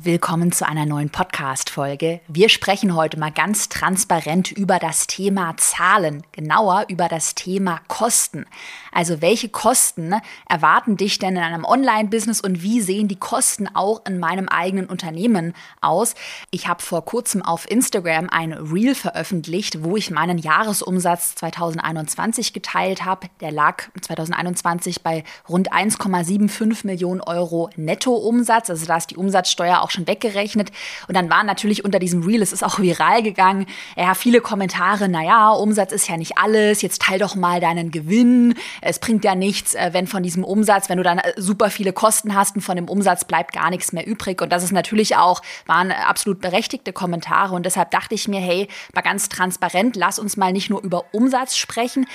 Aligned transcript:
Willkommen 0.00 0.52
zu 0.52 0.64
einer 0.64 0.86
neuen 0.86 1.10
Podcast-Folge. 1.10 2.20
Wir 2.28 2.48
sprechen 2.50 2.94
heute 2.94 3.18
mal 3.18 3.32
ganz 3.32 3.68
transparent 3.68 4.52
über 4.52 4.78
das 4.78 5.08
Thema 5.08 5.56
Zahlen, 5.56 6.22
genauer 6.30 6.84
über 6.86 7.08
das 7.08 7.34
Thema 7.34 7.80
Kosten. 7.88 8.46
Also 8.92 9.20
welche 9.22 9.48
Kosten 9.48 10.14
erwarten 10.48 10.96
dich 10.96 11.18
denn 11.18 11.34
in 11.34 11.42
einem 11.42 11.64
Online-Business 11.64 12.40
und 12.40 12.62
wie 12.62 12.80
sehen 12.80 13.08
die 13.08 13.18
Kosten 13.18 13.66
auch 13.74 14.06
in 14.06 14.20
meinem 14.20 14.48
eigenen 14.48 14.86
Unternehmen 14.86 15.52
aus? 15.80 16.14
Ich 16.52 16.68
habe 16.68 16.80
vor 16.80 17.04
kurzem 17.04 17.42
auf 17.42 17.68
Instagram 17.68 18.28
ein 18.30 18.52
Reel 18.52 18.94
veröffentlicht, 18.94 19.82
wo 19.82 19.96
ich 19.96 20.12
meinen 20.12 20.38
Jahresumsatz 20.38 21.34
2021 21.34 22.52
geteilt 22.52 23.04
habe. 23.04 23.26
Der 23.40 23.50
lag 23.50 23.82
2021 24.00 25.02
bei 25.02 25.24
rund 25.48 25.72
1,75 25.72 26.86
Millionen 26.86 27.20
Euro 27.20 27.70
Nettoumsatz. 27.74 28.70
Also 28.70 28.86
da 28.86 28.96
ist 28.96 29.10
die 29.10 29.16
Umsatzsteuer 29.16 29.80
auch 29.80 29.87
auch 29.88 29.90
schon 29.90 30.06
weggerechnet. 30.06 30.70
Und 31.08 31.16
dann 31.16 31.30
waren 31.30 31.46
natürlich 31.46 31.84
unter 31.84 31.98
diesem 31.98 32.22
Reel, 32.22 32.42
es 32.42 32.52
ist 32.52 32.62
auch 32.62 32.78
viral 32.78 33.22
gegangen, 33.22 33.66
ja, 33.96 34.14
viele 34.14 34.40
Kommentare, 34.40 35.08
naja, 35.08 35.50
Umsatz 35.50 35.92
ist 35.92 36.08
ja 36.08 36.16
nicht 36.16 36.36
alles, 36.38 36.82
jetzt 36.82 37.02
teil 37.02 37.18
doch 37.18 37.34
mal 37.34 37.60
deinen 37.60 37.90
Gewinn. 37.90 38.54
Es 38.82 38.98
bringt 38.98 39.24
ja 39.24 39.34
nichts, 39.34 39.74
äh, 39.74 39.90
wenn 39.92 40.06
von 40.06 40.22
diesem 40.22 40.44
Umsatz, 40.44 40.88
wenn 40.88 40.98
du 40.98 41.04
dann 41.04 41.18
äh, 41.18 41.32
super 41.36 41.70
viele 41.70 41.92
Kosten 41.92 42.34
hast 42.34 42.56
und 42.56 42.62
von 42.62 42.76
dem 42.76 42.88
Umsatz 42.88 43.24
bleibt 43.24 43.52
gar 43.52 43.70
nichts 43.70 43.92
mehr 43.92 44.06
übrig. 44.06 44.42
Und 44.42 44.52
das 44.52 44.62
ist 44.62 44.72
natürlich 44.72 45.16
auch, 45.16 45.40
waren 45.66 45.90
absolut 45.90 46.40
berechtigte 46.40 46.92
Kommentare. 46.92 47.54
Und 47.54 47.64
deshalb 47.64 47.90
dachte 47.90 48.14
ich 48.14 48.28
mir, 48.28 48.40
hey, 48.40 48.68
mal 48.94 49.02
ganz 49.02 49.28
transparent, 49.28 49.96
lass 49.96 50.18
uns 50.18 50.36
mal 50.36 50.52
nicht 50.52 50.70
nur 50.70 50.82
über 50.82 51.06
Umsatz 51.12 51.56
sprechen, 51.56 52.06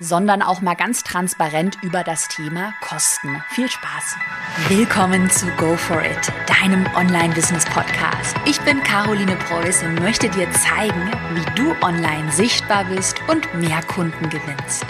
sondern 0.00 0.42
auch 0.42 0.62
mal 0.62 0.74
ganz 0.74 1.04
transparent 1.04 1.78
über 1.82 2.02
das 2.02 2.26
Thema 2.28 2.74
Kosten. 2.80 3.42
Viel 3.50 3.68
Spaß! 3.68 4.16
Willkommen 4.68 5.30
zu 5.30 5.46
Go 5.58 5.76
For 5.76 6.02
It, 6.02 6.32
deinem 6.46 6.86
Online-Business-Podcast. 6.96 8.34
Ich 8.46 8.60
bin 8.62 8.82
Caroline 8.82 9.36
Preuß 9.36 9.84
und 9.84 10.00
möchte 10.00 10.28
dir 10.30 10.50
zeigen, 10.52 11.10
wie 11.34 11.54
du 11.54 11.72
online 11.82 12.32
sichtbar 12.32 12.84
bist 12.86 13.16
und 13.28 13.54
mehr 13.54 13.82
Kunden 13.82 14.28
gewinnst. 14.30 14.86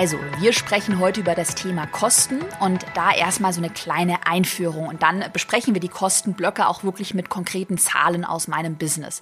Also, 0.00 0.18
wir 0.38 0.54
sprechen 0.54 0.98
heute 0.98 1.20
über 1.20 1.34
das 1.34 1.54
Thema 1.54 1.86
Kosten 1.86 2.38
und 2.60 2.86
da 2.94 3.12
erstmal 3.12 3.52
so 3.52 3.60
eine 3.60 3.68
kleine 3.68 4.26
Einführung 4.26 4.88
und 4.88 5.02
dann 5.02 5.22
besprechen 5.34 5.74
wir 5.74 5.80
die 5.82 5.88
Kostenblöcke 5.88 6.68
auch 6.68 6.84
wirklich 6.84 7.12
mit 7.12 7.28
konkreten 7.28 7.76
Zahlen 7.76 8.24
aus 8.24 8.48
meinem 8.48 8.76
Business. 8.76 9.20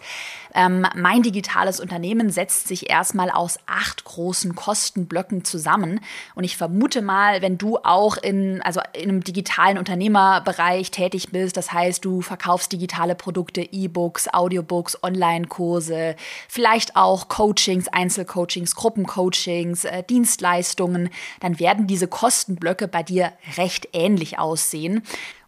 Ähm, 0.55 0.87
mein 0.95 1.23
digitales 1.23 1.81
Unternehmen 1.81 2.31
setzt 2.31 2.69
sich 2.69 2.89
erstmal 2.89 3.29
aus 3.29 3.59
acht 3.67 4.05
großen 4.05 4.55
Kostenblöcken 4.55 5.45
zusammen 5.45 5.99
und 6.37 6.45
ich 6.45 6.57
vermute 6.57 7.03
mal, 7.03 7.43
wenn 7.43 7.59
du 7.59 7.79
auch 7.79 8.17
in, 8.17 8.63
also 8.63 8.81
in 8.93 9.09
einem 9.09 9.25
digitalen 9.25 9.79
Unternehmerbereich 9.79 10.93
tätig 10.93 11.33
bist, 11.33 11.57
das 11.57 11.73
heißt, 11.73 12.05
du 12.05 12.21
verkaufst 12.21 12.71
digitale 12.71 13.17
Produkte, 13.17 13.63
E-Books, 13.63 14.29
Audiobooks, 14.33 15.03
Online-Kurse, 15.03 16.15
vielleicht 16.49 16.95
auch 16.95 17.27
Coachings, 17.27 17.89
Einzelcoachings, 17.89 18.77
Gruppencoachings, 18.77 19.85
äh, 19.85 20.05
Dienstleistungen, 20.05 20.68
Leistungen, 20.69 21.11
dann 21.41 21.59
werden 21.59 21.87
diese 21.87 22.09
Kostenblöcke 22.09 22.89
bei 22.89 23.03
dir 23.03 23.33
recht 23.57 23.89
ähnlich 23.93 24.39
aussehen. 24.39 25.03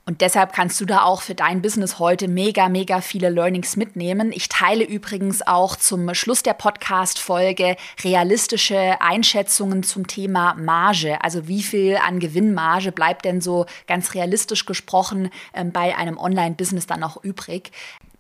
Und 0.06 0.22
deshalb 0.22 0.54
kannst 0.54 0.80
du 0.80 0.86
da 0.86 1.02
auch 1.02 1.20
für 1.20 1.34
dein 1.34 1.62
Business 1.62 1.98
heute 1.98 2.26
mega, 2.26 2.68
mega 2.68 3.00
viele 3.00 3.28
Learnings 3.28 3.76
mitnehmen. 3.76 4.32
Ich 4.32 4.48
teile 4.48 4.82
übrigens 4.82 5.46
auch 5.46 5.76
zum 5.76 6.14
Schluss 6.14 6.42
der 6.42 6.54
Podcast-Folge 6.54 7.76
realistische 8.02 9.00
Einschätzungen 9.00 9.82
zum 9.82 10.06
Thema 10.06 10.54
Marge. 10.54 11.22
Also 11.22 11.46
wie 11.46 11.62
viel 11.62 11.96
an 11.96 12.18
Gewinnmarge 12.18 12.90
bleibt 12.90 13.24
denn 13.24 13.40
so 13.40 13.66
ganz 13.86 14.14
realistisch 14.14 14.64
gesprochen 14.64 15.30
ähm, 15.54 15.70
bei 15.70 15.96
einem 15.96 16.18
Online-Business 16.18 16.86
dann 16.86 17.00
noch 17.00 17.22
übrig? 17.22 17.70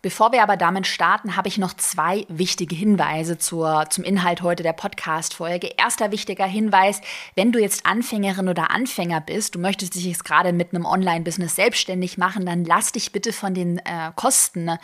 Bevor 0.02 0.32
wir 0.32 0.42
aber 0.42 0.56
damit 0.56 0.86
starten, 0.86 1.36
habe 1.36 1.48
ich 1.48 1.58
noch 1.58 1.74
zwei 1.74 2.24
wichtige 2.28 2.74
Hinweise 2.74 3.36
zur, 3.36 3.84
zum 3.90 4.02
Inhalt 4.02 4.40
heute 4.40 4.62
der 4.62 4.72
Podcast-Folge. 4.72 5.74
Erster 5.76 6.10
wichtiger 6.10 6.46
Hinweis, 6.46 7.02
wenn 7.34 7.52
du 7.52 7.60
jetzt 7.60 7.84
Anfängerin 7.84 8.48
oder 8.48 8.70
Anfänger 8.70 9.20
bist, 9.20 9.56
du 9.56 9.58
möchtest 9.58 9.94
dich 9.94 10.06
jetzt 10.06 10.24
gerade 10.24 10.54
mit 10.54 10.72
einem 10.72 10.86
Online-Business 10.86 11.54
selbstständig 11.54 12.16
machen, 12.16 12.46
dann 12.46 12.64
lass 12.64 12.92
dich 12.92 13.12
bitte 13.12 13.34
von 13.34 13.52
den 13.52 13.76
äh, 13.76 14.10
Kosten 14.16 14.68
äh, 14.68 14.78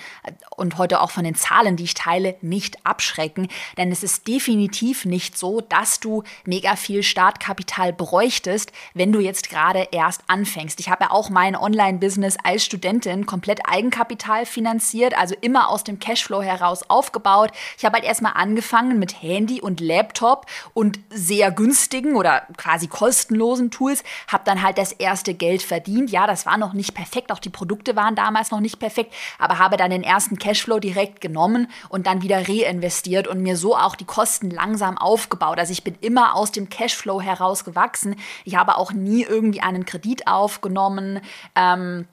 und 0.55 0.77
heute 0.77 1.01
auch 1.01 1.11
von 1.11 1.25
den 1.25 1.35
Zahlen, 1.35 1.77
die 1.77 1.85
ich 1.85 1.95
teile, 1.95 2.37
nicht 2.43 2.85
abschrecken. 2.85 3.49
Denn 3.79 3.91
es 3.91 4.03
ist 4.03 4.29
definitiv 4.29 5.07
nicht 5.07 5.39
so, 5.39 5.63
dass 5.63 5.99
du 5.99 6.25
mega 6.45 6.77
viel 6.77 7.03
Startkapital 7.03 7.95
bräuchtest, 7.95 8.71
wenn 8.93 9.13
du 9.13 9.21
jetzt 9.21 9.49
gerade 9.49 9.89
erst 9.93 10.25
anfängst. 10.27 10.79
Ich 10.79 10.91
habe 10.91 11.05
ja 11.05 11.11
auch 11.11 11.31
mein 11.31 11.57
Online-Business 11.57 12.37
als 12.45 12.67
Studentin 12.67 13.25
komplett 13.25 13.61
Eigenkapital 13.67 14.45
finanziert 14.45 15.06
investiert, 15.07 15.19
also 15.19 15.35
immer 15.41 15.69
aus 15.69 15.85
dem 15.85 15.99
Cashflow 15.99 16.43
heraus 16.43 16.89
aufgebaut. 16.89 17.51
Ich 17.79 17.85
habe 17.85 17.97
halt 17.97 18.05
erstmal 18.05 18.33
angefangen 18.35 18.99
mit 18.99 19.23
Handy 19.23 19.61
und 19.61 19.81
Laptop 19.81 20.47
und 20.75 20.99
sehr 21.11 21.51
günstigen 21.51 22.17
oder 22.17 22.43
quasi 22.57 22.89
kostenlosen 22.89 23.71
Tools, 23.71 24.03
habe 24.29 24.45
dann 24.45 24.63
halt 24.63 24.79
das 24.79 24.93
erste 24.93 25.35
Geld 25.35 25.63
verdient. 25.63 26.11
Ja, 26.11 26.27
das 26.27 26.47
war 26.47 26.57
noch 26.59 26.73
nicht 26.73 26.95
perfekt, 26.95 27.33
auch 27.33 27.39
die 27.39 27.51
Produkte 27.51 27.97
waren 27.97 28.15
damals 28.15 28.51
noch 28.51 28.61
nicht 28.61 28.79
perfekt, 28.79 29.15
aber 29.39 29.59
habe 29.59 29.77
dann 29.77 29.91
den 29.91 30.03
ersten 30.03 30.39
Cashflow 30.39 30.79
direkt 30.79 31.21
genommen 31.21 31.69
und 31.89 32.07
dann 32.07 32.23
wieder 32.23 32.49
reinvestiert 32.49 33.29
und 33.29 33.41
mir 33.43 33.57
so 33.57 33.77
auch 33.77 33.97
die 33.97 34.05
Kosten 34.05 34.51
langsam 34.51 34.99
aufgebaut. 34.99 35.59
Also 35.59 35.73
ich 35.73 35.85
bin 35.85 35.97
immer 36.01 36.35
aus 36.35 36.53
dem 36.53 36.69
Cashflow 36.69 37.21
heraus 37.21 37.65
gewachsen. 37.65 38.17
Ich 38.45 38.57
habe 38.57 38.77
auch 38.77 38.93
nie 38.93 39.23
irgendwie 39.23 39.61
einen 39.61 39.85
Kredit 39.85 40.27
aufgenommen. 40.27 41.21
Ähm, 41.55 42.07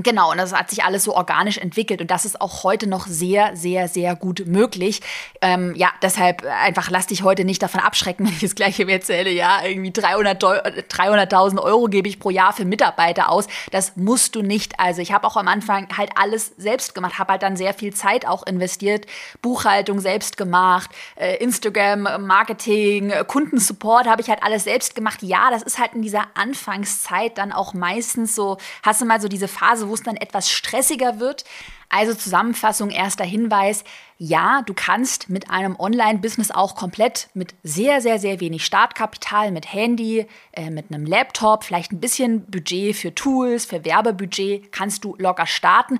Genau, 0.00 0.30
und 0.30 0.38
das 0.38 0.52
hat 0.52 0.70
sich 0.70 0.84
alles 0.84 1.02
so 1.02 1.16
organisch 1.16 1.58
entwickelt 1.58 2.00
und 2.00 2.08
das 2.08 2.24
ist 2.24 2.40
auch 2.40 2.62
heute 2.62 2.86
noch 2.86 3.08
sehr, 3.08 3.56
sehr, 3.56 3.88
sehr 3.88 4.14
gut 4.14 4.44
möglich. 4.46 5.00
Ähm, 5.40 5.74
ja, 5.74 5.90
deshalb 6.02 6.44
einfach 6.44 6.88
lass 6.88 7.08
dich 7.08 7.24
heute 7.24 7.44
nicht 7.44 7.60
davon 7.60 7.80
abschrecken, 7.80 8.24
wenn 8.26 8.32
ich 8.32 8.40
das 8.40 8.54
gleiche 8.54 8.86
mir 8.86 8.92
erzähle, 8.92 9.30
ja, 9.30 9.64
irgendwie 9.64 9.90
300.000 9.90 10.84
300 10.88 11.32
Euro 11.58 11.86
gebe 11.86 12.08
ich 12.08 12.20
pro 12.20 12.30
Jahr 12.30 12.52
für 12.52 12.64
Mitarbeiter 12.64 13.28
aus. 13.28 13.48
Das 13.72 13.96
musst 13.96 14.36
du 14.36 14.42
nicht. 14.42 14.78
Also 14.78 15.02
ich 15.02 15.10
habe 15.10 15.26
auch 15.26 15.36
am 15.36 15.48
Anfang 15.48 15.88
halt 15.96 16.10
alles 16.14 16.52
selbst 16.56 16.94
gemacht, 16.94 17.18
habe 17.18 17.32
halt 17.32 17.42
dann 17.42 17.56
sehr 17.56 17.74
viel 17.74 17.92
Zeit 17.92 18.24
auch 18.24 18.46
investiert, 18.46 19.06
Buchhaltung 19.42 19.98
selbst 19.98 20.36
gemacht, 20.36 20.90
äh, 21.16 21.36
Instagram, 21.38 22.24
Marketing, 22.24 23.12
Kundensupport 23.26 24.06
habe 24.06 24.22
ich 24.22 24.28
halt 24.28 24.44
alles 24.44 24.62
selbst 24.62 24.94
gemacht. 24.94 25.22
Ja, 25.22 25.50
das 25.50 25.64
ist 25.64 25.80
halt 25.80 25.94
in 25.94 26.02
dieser 26.02 26.26
Anfangszeit 26.34 27.36
dann 27.36 27.50
auch 27.50 27.74
meistens 27.74 28.36
so, 28.36 28.58
hast 28.84 29.00
du 29.00 29.04
mal 29.04 29.20
so 29.20 29.26
diese 29.26 29.48
Phase, 29.48 29.87
wo 29.88 29.94
es 29.94 30.02
dann 30.02 30.16
etwas 30.16 30.50
stressiger 30.50 31.20
wird. 31.20 31.44
Also 31.90 32.14
Zusammenfassung, 32.14 32.90
erster 32.90 33.24
Hinweis. 33.24 33.82
Ja, 34.18 34.62
du 34.66 34.74
kannst 34.74 35.30
mit 35.30 35.48
einem 35.48 35.76
Online-Business 35.78 36.50
auch 36.50 36.74
komplett 36.74 37.28
mit 37.34 37.54
sehr, 37.62 38.00
sehr, 38.00 38.18
sehr 38.18 38.40
wenig 38.40 38.64
Startkapital, 38.64 39.52
mit 39.52 39.72
Handy, 39.72 40.26
äh, 40.52 40.70
mit 40.70 40.92
einem 40.92 41.06
Laptop, 41.06 41.64
vielleicht 41.64 41.92
ein 41.92 42.00
bisschen 42.00 42.44
Budget 42.46 42.96
für 42.96 43.14
Tools, 43.14 43.64
für 43.64 43.84
Werbebudget, 43.84 44.72
kannst 44.72 45.04
du 45.04 45.14
locker 45.18 45.46
starten. 45.46 45.98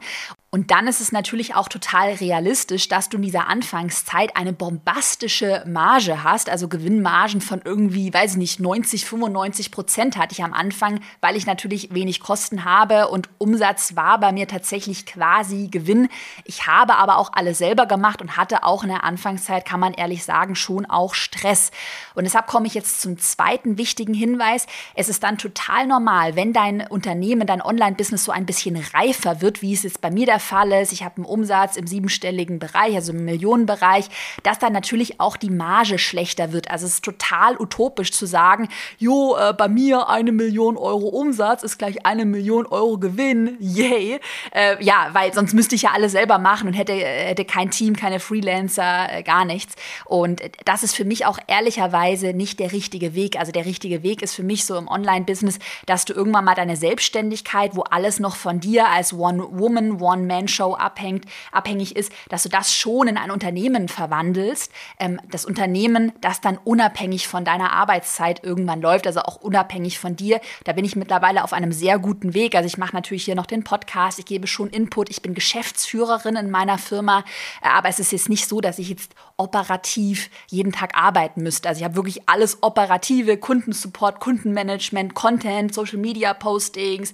Und 0.50 0.70
dann 0.70 0.86
ist 0.86 1.02
es 1.02 1.12
natürlich 1.12 1.54
auch 1.54 1.68
total 1.68 2.14
realistisch, 2.14 2.88
dass 2.88 3.10
du 3.10 3.18
in 3.18 3.22
dieser 3.22 3.48
Anfangszeit 3.48 4.34
eine 4.34 4.54
bombastische 4.54 5.62
Marge 5.66 6.24
hast, 6.24 6.48
also 6.48 6.68
Gewinnmargen 6.68 7.42
von 7.42 7.60
irgendwie, 7.62 8.12
weiß 8.12 8.32
ich 8.32 8.36
nicht, 8.38 8.60
90, 8.60 9.04
95 9.04 9.70
Prozent 9.70 10.16
hatte 10.16 10.32
ich 10.32 10.42
am 10.42 10.54
Anfang, 10.54 11.00
weil 11.20 11.36
ich 11.36 11.44
natürlich 11.44 11.92
wenig 11.92 12.20
Kosten 12.20 12.64
habe 12.64 13.08
und 13.08 13.28
Umsatz 13.36 13.94
war 13.94 14.18
bei 14.18 14.32
mir 14.32 14.48
tatsächlich 14.48 15.04
quasi 15.04 15.68
Gewinn. 15.78 16.08
Ich 16.44 16.66
habe 16.66 16.96
aber 16.96 17.18
auch 17.18 17.32
alles 17.32 17.58
selber 17.58 17.86
gemacht 17.86 18.20
und 18.20 18.36
hatte 18.36 18.64
auch 18.64 18.82
in 18.82 18.88
der 18.88 19.04
Anfangszeit, 19.04 19.64
kann 19.64 19.80
man 19.80 19.94
ehrlich 19.94 20.24
sagen, 20.24 20.54
schon 20.54 20.86
auch 20.86 21.14
Stress. 21.14 21.70
Und 22.14 22.24
deshalb 22.24 22.46
komme 22.46 22.66
ich 22.66 22.74
jetzt 22.74 23.00
zum 23.00 23.18
zweiten 23.18 23.78
wichtigen 23.78 24.14
Hinweis. 24.14 24.66
Es 24.94 25.08
ist 25.08 25.22
dann 25.22 25.38
total 25.38 25.86
normal, 25.86 26.36
wenn 26.36 26.52
dein 26.52 26.86
Unternehmen, 26.86 27.46
dein 27.46 27.62
Online-Business 27.62 28.24
so 28.24 28.32
ein 28.32 28.46
bisschen 28.46 28.76
reifer 28.94 29.40
wird, 29.40 29.62
wie 29.62 29.72
es 29.72 29.82
jetzt 29.82 30.00
bei 30.00 30.10
mir 30.10 30.26
der 30.26 30.40
Fall 30.40 30.72
ist, 30.72 30.92
ich 30.92 31.04
habe 31.04 31.16
einen 31.16 31.24
Umsatz 31.24 31.76
im 31.76 31.86
siebenstelligen 31.86 32.58
Bereich, 32.58 32.94
also 32.94 33.12
im 33.12 33.24
Millionenbereich, 33.24 34.08
dass 34.42 34.58
dann 34.58 34.72
natürlich 34.72 35.20
auch 35.20 35.36
die 35.36 35.50
Marge 35.50 35.98
schlechter 35.98 36.52
wird. 36.52 36.70
Also 36.70 36.86
es 36.86 36.94
ist 36.94 37.04
total 37.04 37.60
utopisch 37.60 38.12
zu 38.12 38.26
sagen, 38.26 38.68
jo, 38.98 39.36
äh, 39.36 39.52
bei 39.52 39.68
mir 39.68 40.08
eine 40.08 40.32
Million 40.32 40.76
Euro 40.76 41.08
Umsatz 41.08 41.62
ist 41.62 41.78
gleich 41.78 42.04
eine 42.04 42.24
Million 42.24 42.66
Euro 42.66 42.98
Gewinn, 42.98 43.56
yay. 43.60 44.20
Äh, 44.52 44.82
ja, 44.84 45.08
weil 45.12 45.32
sonst 45.32 45.54
müsste 45.68 45.76
ich 45.76 45.82
ja 45.82 45.90
alles 45.90 46.12
selber 46.12 46.38
machen 46.38 46.68
und 46.68 46.72
hätte, 46.72 46.94
hätte 46.94 47.44
kein 47.44 47.70
Team, 47.70 47.94
keine 47.94 48.20
Freelancer, 48.20 49.12
äh, 49.12 49.22
gar 49.22 49.44
nichts. 49.44 49.74
Und 50.06 50.40
das 50.64 50.82
ist 50.82 50.94
für 50.94 51.04
mich 51.04 51.26
auch 51.26 51.38
ehrlicherweise 51.46 52.32
nicht 52.32 52.58
der 52.58 52.72
richtige 52.72 53.14
Weg. 53.14 53.38
Also 53.38 53.52
der 53.52 53.66
richtige 53.66 54.02
Weg 54.02 54.22
ist 54.22 54.34
für 54.34 54.42
mich 54.42 54.64
so 54.64 54.78
im 54.78 54.88
Online-Business, 54.88 55.58
dass 55.84 56.06
du 56.06 56.14
irgendwann 56.14 56.46
mal 56.46 56.54
deine 56.54 56.76
Selbstständigkeit, 56.76 57.76
wo 57.76 57.82
alles 57.82 58.18
noch 58.18 58.36
von 58.36 58.60
dir 58.60 58.88
als 58.88 59.12
One-Woman, 59.12 60.00
One-Man-Show 60.00 60.74
abhängt, 60.74 61.26
abhängig 61.52 61.96
ist, 61.96 62.12
dass 62.30 62.44
du 62.44 62.48
das 62.48 62.72
schon 62.72 63.06
in 63.06 63.18
ein 63.18 63.30
Unternehmen 63.30 63.88
verwandelst. 63.88 64.72
Ähm, 64.98 65.20
das 65.30 65.44
Unternehmen, 65.44 66.12
das 66.22 66.40
dann 66.40 66.56
unabhängig 66.64 67.28
von 67.28 67.44
deiner 67.44 67.72
Arbeitszeit 67.72 68.42
irgendwann 68.42 68.80
läuft, 68.80 69.06
also 69.06 69.20
auch 69.20 69.36
unabhängig 69.36 69.98
von 69.98 70.16
dir. 70.16 70.40
Da 70.64 70.72
bin 70.72 70.86
ich 70.86 70.96
mittlerweile 70.96 71.44
auf 71.44 71.52
einem 71.52 71.72
sehr 71.72 71.98
guten 71.98 72.32
Weg. 72.32 72.54
Also 72.54 72.66
ich 72.66 72.78
mache 72.78 72.96
natürlich 72.96 73.26
hier 73.26 73.34
noch 73.34 73.44
den 73.44 73.64
Podcast, 73.64 74.18
ich 74.18 74.24
gebe 74.24 74.46
schon 74.46 74.70
Input, 74.70 75.10
ich 75.10 75.20
bin 75.20 75.34
Geschäftsführerin 75.58 76.36
in 76.36 76.50
meiner 76.50 76.78
Firma, 76.78 77.24
äh, 77.62 77.68
aber 77.68 77.88
es 77.88 77.98
ist 77.98 78.12
jetzt 78.12 78.28
nicht 78.28 78.48
so, 78.48 78.60
dass 78.60 78.78
ich 78.78 78.88
jetzt 78.88 79.14
operativ 79.36 80.30
jeden 80.48 80.72
Tag 80.72 80.96
arbeiten 80.96 81.42
müsste. 81.42 81.68
Also 81.68 81.80
ich 81.80 81.84
habe 81.84 81.96
wirklich 81.96 82.28
alles 82.28 82.58
operative, 82.62 83.36
Kundensupport, 83.36 84.20
Kundenmanagement, 84.20 85.14
Content, 85.14 85.74
Social 85.74 85.98
Media 85.98 86.34
Postings, 86.34 87.12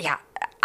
ja, 0.00 0.18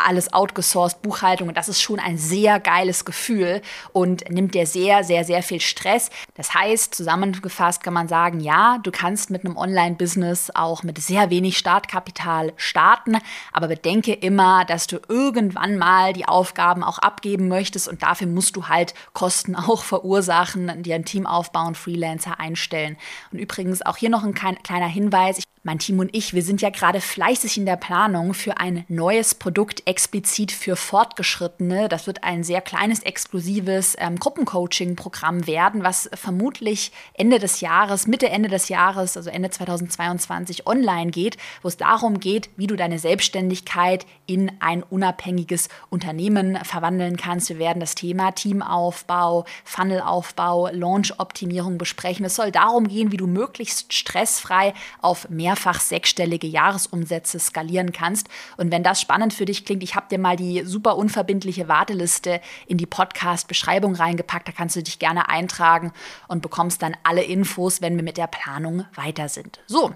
alles 0.06 0.34
outgesourced, 0.34 1.02
Buchhaltung. 1.02 1.48
Und 1.48 1.58
das 1.58 1.70
ist 1.70 1.82
schon 1.82 2.00
ein 2.00 2.18
sehr 2.18 2.60
geiles 2.60 3.06
Gefühl 3.06 3.62
und 3.94 4.30
nimmt 4.30 4.56
dir 4.56 4.66
sehr, 4.66 5.04
sehr, 5.04 5.24
sehr 5.24 5.44
viel 5.44 5.60
Stress. 5.60 6.10
Das 6.36 6.54
heißt, 6.54 6.96
zusammengefasst 6.96 7.84
kann 7.84 7.94
man 7.94 8.08
sagen, 8.08 8.40
ja, 8.40 8.78
du 8.84 8.92
kannst 8.92 9.30
mit 9.30 9.46
einem 9.46 9.58
Online-Business 9.58 10.52
auch 10.54 10.84
mit 10.84 10.98
sehr 11.00 11.30
wenig 11.30 11.58
Startkapital 11.58 12.54
starten, 12.58 13.18
aber 13.52 13.68
bedenke 13.68 14.14
immer, 14.14 14.66
dass 14.66 14.88
du 14.88 15.00
irgendwann 15.08 15.78
mal 15.78 16.14
die 16.14 16.28
Aufgaben 16.28 16.84
auch 16.84 17.00
abgeben 17.00 17.48
möchtest 17.48 17.88
und 17.88 18.04
dafür 18.04 18.28
musst 18.28 18.56
du 18.56 18.68
halt 18.68 18.94
Kosten 19.14 19.56
auch 19.56 19.84
verursachen, 19.84 20.84
dir 20.84 20.96
ein 20.96 21.06
Team 21.06 21.26
aufbauen, 21.26 21.76
Freelancer 21.76 22.40
einstellen. 22.40 22.98
Und 23.32 23.40
übrigens 23.40 23.86
auch 23.86 23.98
hier 23.98 24.10
noch 24.10 24.24
ein 24.24 24.34
kleiner 24.34 24.88
Hinweis. 24.88 25.44
Mein 25.64 25.80
Team 25.80 26.00
und 26.00 26.16
ich, 26.16 26.34
wir 26.34 26.42
sind 26.42 26.62
ja 26.62 26.70
gerade 26.70 27.02
fleißig 27.02 27.58
in 27.58 27.66
der 27.66 27.76
Planung 27.76 28.34
für 28.34 28.58
ein 28.60 28.86
neues 28.88 29.36
Produkt 29.36 29.59
explizit 29.86 30.52
für 30.52 30.76
Fortgeschrittene. 30.76 31.90
Das 31.90 32.08
wird 32.08 32.24
ein 32.24 32.44
sehr 32.44 32.62
kleines, 32.62 33.02
exklusives 33.02 33.96
ähm, 34.00 34.18
Gruppencoaching-Programm 34.18 35.46
werden, 35.46 35.84
was 35.84 36.10
vermutlich 36.14 36.94
Ende 37.14 37.40
des 37.40 37.60
Jahres, 37.60 38.08
Mitte, 38.08 38.30
Ende 38.30 38.48
des 38.48 38.70
Jahres, 38.70 39.18
also 39.18 39.30
Ende 39.30 39.50
2022 39.50 40.66
online 40.66 41.12
geht, 41.12 41.38
wo 41.62 41.68
es 41.68 41.78
darum 41.78 42.22
geht, 42.22 42.50
wie 42.56 42.68
du 42.68 42.76
deine 42.76 43.00
Selbstständigkeit 43.00 44.06
in 44.26 44.52
ein 44.62 44.82
unabhängiges 44.82 45.68
Unternehmen 45.90 46.58
verwandeln 46.64 47.18
kannst. 47.18 47.50
Wir 47.50 47.60
werden 47.60 47.82
das 47.82 47.96
Thema 47.96 48.32
Teamaufbau, 48.32 49.46
Funnelaufbau, 49.66 50.70
Launch-Optimierung 50.70 51.78
besprechen. 51.78 52.26
Es 52.26 52.36
soll 52.36 52.52
darum 52.52 52.88
gehen, 52.88 53.12
wie 53.12 53.18
du 53.18 53.28
möglichst 53.28 53.94
stressfrei 53.94 54.74
auf 55.02 55.30
mehr 55.30 55.50
mehrfach 55.50 55.80
sechsstellige 55.80 56.46
Jahresumsätze 56.46 57.40
skalieren 57.40 57.92
kannst. 57.92 58.28
Und 58.58 58.72
wenn 58.72 58.84
das 58.84 59.02
spannend 59.02 59.34
für 59.34 59.46
dich 59.50 59.66
klingt, 59.66 59.84
ich 59.84 59.96
habe 59.96 60.08
dir 60.10 60.20
mal 60.20 60.36
die 60.36 60.64
super 60.66 60.96
unverbindliche 60.96 61.68
Warteliste 61.68 62.42
in 62.68 62.78
die 62.78 62.86
Podcast-Beschreibung 62.86 63.96
reingepackt. 63.96 64.48
Da 64.48 64.52
kannst 64.52 64.76
du 64.76 64.84
dich 64.84 65.00
gerne 65.00 65.30
eintragen 65.30 65.92
und 66.28 66.42
bekommst 66.42 66.82
dann 66.82 66.96
alle 67.04 67.24
Infos, 67.24 67.82
wenn 67.82 67.96
wir 67.96 68.04
mit 68.04 68.18
der 68.18 68.28
Planung 68.28 68.86
weiter 68.96 69.30
sind. 69.30 69.60
So, 69.68 69.94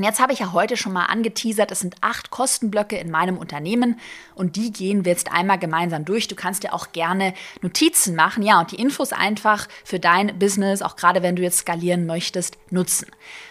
und 0.00 0.04
jetzt 0.04 0.18
habe 0.18 0.32
ich 0.32 0.38
ja 0.38 0.54
heute 0.54 0.78
schon 0.78 0.94
mal 0.94 1.04
angeteasert, 1.04 1.70
es 1.72 1.80
sind 1.80 1.96
acht 2.00 2.30
Kostenblöcke 2.30 2.96
in 2.96 3.10
meinem 3.10 3.36
Unternehmen 3.36 4.00
und 4.34 4.56
die 4.56 4.72
gehen 4.72 5.04
wir 5.04 5.12
jetzt 5.12 5.30
einmal 5.30 5.58
gemeinsam 5.58 6.06
durch. 6.06 6.26
Du 6.26 6.34
kannst 6.34 6.62
dir 6.62 6.72
auch 6.72 6.92
gerne 6.92 7.34
Notizen 7.60 8.16
machen, 8.16 8.42
ja, 8.42 8.60
und 8.60 8.72
die 8.72 8.80
Infos 8.80 9.12
einfach 9.12 9.68
für 9.84 9.98
dein 9.98 10.38
Business, 10.38 10.80
auch 10.80 10.96
gerade 10.96 11.22
wenn 11.22 11.36
du 11.36 11.42
jetzt 11.42 11.58
skalieren 11.58 12.06
möchtest, 12.06 12.56
nutzen. 12.70 13.08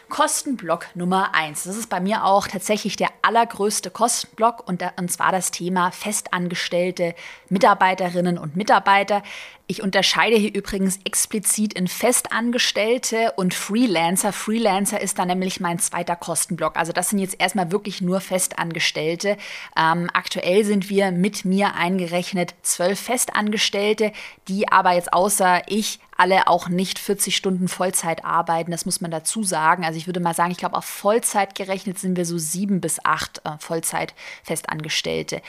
Kostenblock 0.09 0.88
Nummer 0.95 1.33
eins. 1.33 1.63
Das 1.63 1.77
ist 1.77 1.89
bei 1.89 2.00
mir 2.00 2.25
auch 2.25 2.47
tatsächlich 2.47 2.95
der 2.95 3.09
allergrößte 3.21 3.91
Kostenblock 3.91 4.67
und, 4.67 4.83
und 4.97 5.11
zwar 5.11 5.31
das 5.31 5.51
Thema 5.51 5.91
festangestellte 5.91 7.15
Mitarbeiterinnen 7.50 8.38
und 8.38 8.56
Mitarbeiter. 8.56 9.23
Ich 9.67 9.83
unterscheide 9.83 10.35
hier 10.35 10.53
übrigens 10.53 11.00
explizit 11.06 11.75
in 11.75 11.88
Festangestellte 11.88 13.33
und 13.35 13.53
Freelancer. 13.53 14.33
Freelancer 14.33 15.00
ist 15.00 15.19
dann 15.19 15.27
nämlich 15.27 15.59
mein 15.59 15.77
zweiter 15.77 16.15
Kostenblock. 16.15 16.75
Also 16.75 16.91
das 16.91 17.09
sind 17.09 17.19
jetzt 17.19 17.39
erstmal 17.39 17.71
wirklich 17.71 18.01
nur 18.01 18.19
Festangestellte. 18.19 19.38
Ähm, 19.77 20.09
aktuell 20.12 20.65
sind 20.65 20.89
wir 20.89 21.12
mit 21.12 21.45
mir 21.45 21.75
eingerechnet 21.75 22.55
zwölf 22.63 23.00
Festangestellte, 23.00 24.12
die 24.47 24.71
aber 24.71 24.94
jetzt 24.94 25.13
außer 25.13 25.62
ich 25.67 26.00
alle 26.19 26.48
auch 26.48 26.68
nicht 26.68 27.00
40 27.00 27.36
Stunden 27.36 27.68
Vollzeit 27.68 28.25
arbeiten. 28.25 28.71
Das 28.71 28.86
muss 28.86 29.00
man 29.00 29.10
dazu 29.10 29.44
sagen. 29.44 29.86
Also 29.86 29.98
ich 29.98 30.06
würde 30.06 30.19
mal 30.19 30.36
sagen, 30.36 30.51
ich 30.51 30.57
glaube, 30.57 30.75
auf 30.75 30.86
Vollzeit 30.86 31.56
gerechnet 31.56 31.98
sind 31.98 32.18
wir 32.18 32.25
so 32.25 32.38
sieben 32.38 32.81
bis 32.81 33.04
acht 33.06 33.42
äh, 33.45 33.51
Vollzeit-Festangestellte. 33.60 35.42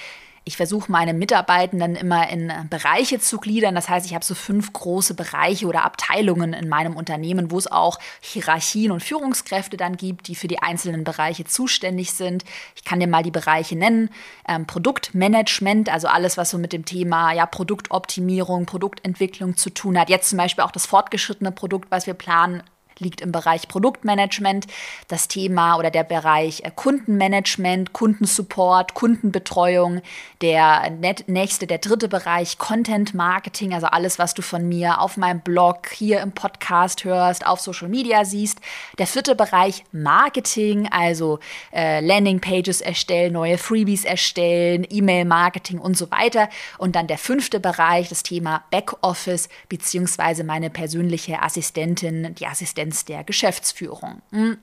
Ich 0.51 0.57
versuche 0.57 0.91
meine 0.91 1.15
Mitarbeitenden 1.15 1.95
immer 1.95 2.29
in 2.29 2.51
äh, 2.51 2.65
Bereiche 2.69 3.21
zu 3.21 3.39
gliedern. 3.39 3.77
Das 3.77 3.89
heißt, 3.89 4.05
ich 4.05 4.15
habe 4.15 4.25
so 4.25 4.35
fünf 4.35 4.73
große 4.73 5.15
Bereiche 5.15 5.69
oder 5.69 5.85
Abteilungen 5.85 6.55
in 6.55 6.69
meinem 6.69 6.97
Unternehmen, 6.97 7.53
wo 7.53 7.59
es 7.59 7.71
auch 7.71 8.01
Hierarchien 8.21 8.91
und 8.91 9.01
Führungskräfte 9.01 9.77
dann 9.77 9.97
gibt, 9.97 10.27
die 10.27 10.35
für 10.35 10.49
die 10.49 10.61
einzelnen 10.61 11.05
Bereiche 11.05 11.45
zuständig 11.45 12.11
sind. 12.15 12.45
Ich 12.75 12.83
kann 12.83 12.99
dir 12.99 13.07
mal 13.07 13.23
die 13.23 13.31
Bereiche 13.31 13.77
nennen. 13.77 14.11
Ähm, 14.49 14.67
Produktmanagement, 14.67 15.89
also 15.89 16.09
alles, 16.09 16.37
was 16.37 16.51
so 16.51 16.59
mit 16.59 16.73
dem 16.73 16.85
Thema 16.85 17.33
ja, 17.33 17.47
Produktoptimierung, 17.47 18.67
Produktentwicklung 18.67 19.57
zu 19.57 19.71
tun 19.71 19.97
hat. 19.97 20.11
Jetzt 20.11 20.31
zum 20.31 20.39
Beispiel 20.39 20.65
auch 20.65 20.73
das 20.73 20.85
fortgeschrittene 20.85 21.53
Produkt, 21.53 21.93
was 21.93 22.09
wir 22.09 22.15
planen, 22.15 22.65
liegt 23.01 23.21
im 23.21 23.33
Bereich 23.33 23.69
Produktmanagement. 23.69 24.67
Das 25.09 25.29
Thema 25.29 25.77
oder 25.77 25.91
der 25.91 26.05
Bereich 26.05 26.63
äh, 26.65 26.71
Kundenmanagement, 26.75 27.93
Kundensupport, 27.93 28.95
Kundenbetreuung. 28.95 30.03
Der 30.43 30.91
nächste, 31.27 31.67
der 31.67 31.79
dritte 31.79 32.09
Bereich 32.09 32.59
Content 32.59 33.15
Marketing, 33.15 33.75
also 33.75 33.87
alles, 33.87 34.19
was 34.19 34.35
du 34.35 34.43
von 34.43 34.69
mir 34.69 35.01
auf 35.01 35.17
meinem 35.17 35.41
Blog, 35.41 35.89
hier 35.91 36.21
im 36.21 36.33
Podcast 36.33 37.05
hörst, 37.05 37.47
auf 37.47 37.61
Social 37.61 37.89
Media 37.89 38.25
siehst. 38.25 38.61
Der 38.99 39.07
vierte 39.07 39.35
Bereich 39.35 39.85
Marketing, 39.93 40.89
also 40.91 41.41
äh, 41.73 42.01
Landing 42.01 42.41
Pages 42.41 42.81
erstellen, 42.81 43.33
neue 43.33 43.59
Freebies 43.59 44.05
erstellen, 44.05 44.87
E-Mail-Marketing 44.89 45.79
und 45.79 45.97
so 45.97 46.11
weiter. 46.11 46.49
Und 46.79 46.97
dann 46.97 47.07
der 47.07 47.19
fünfte 47.19 47.61
Bereich, 47.61 48.09
das 48.09 48.23
Thema 48.23 48.65
Backoffice, 48.71 49.49
beziehungsweise 49.69 50.45
meine 50.45 50.71
persönliche 50.71 51.43
Assistentin, 51.43 52.35
die 52.35 52.47
Assistentin 52.47 52.90
Transparenz 52.91 53.05
der 53.05 53.25
Geschäftsführung. 53.25 54.23
Hm. 54.31 54.59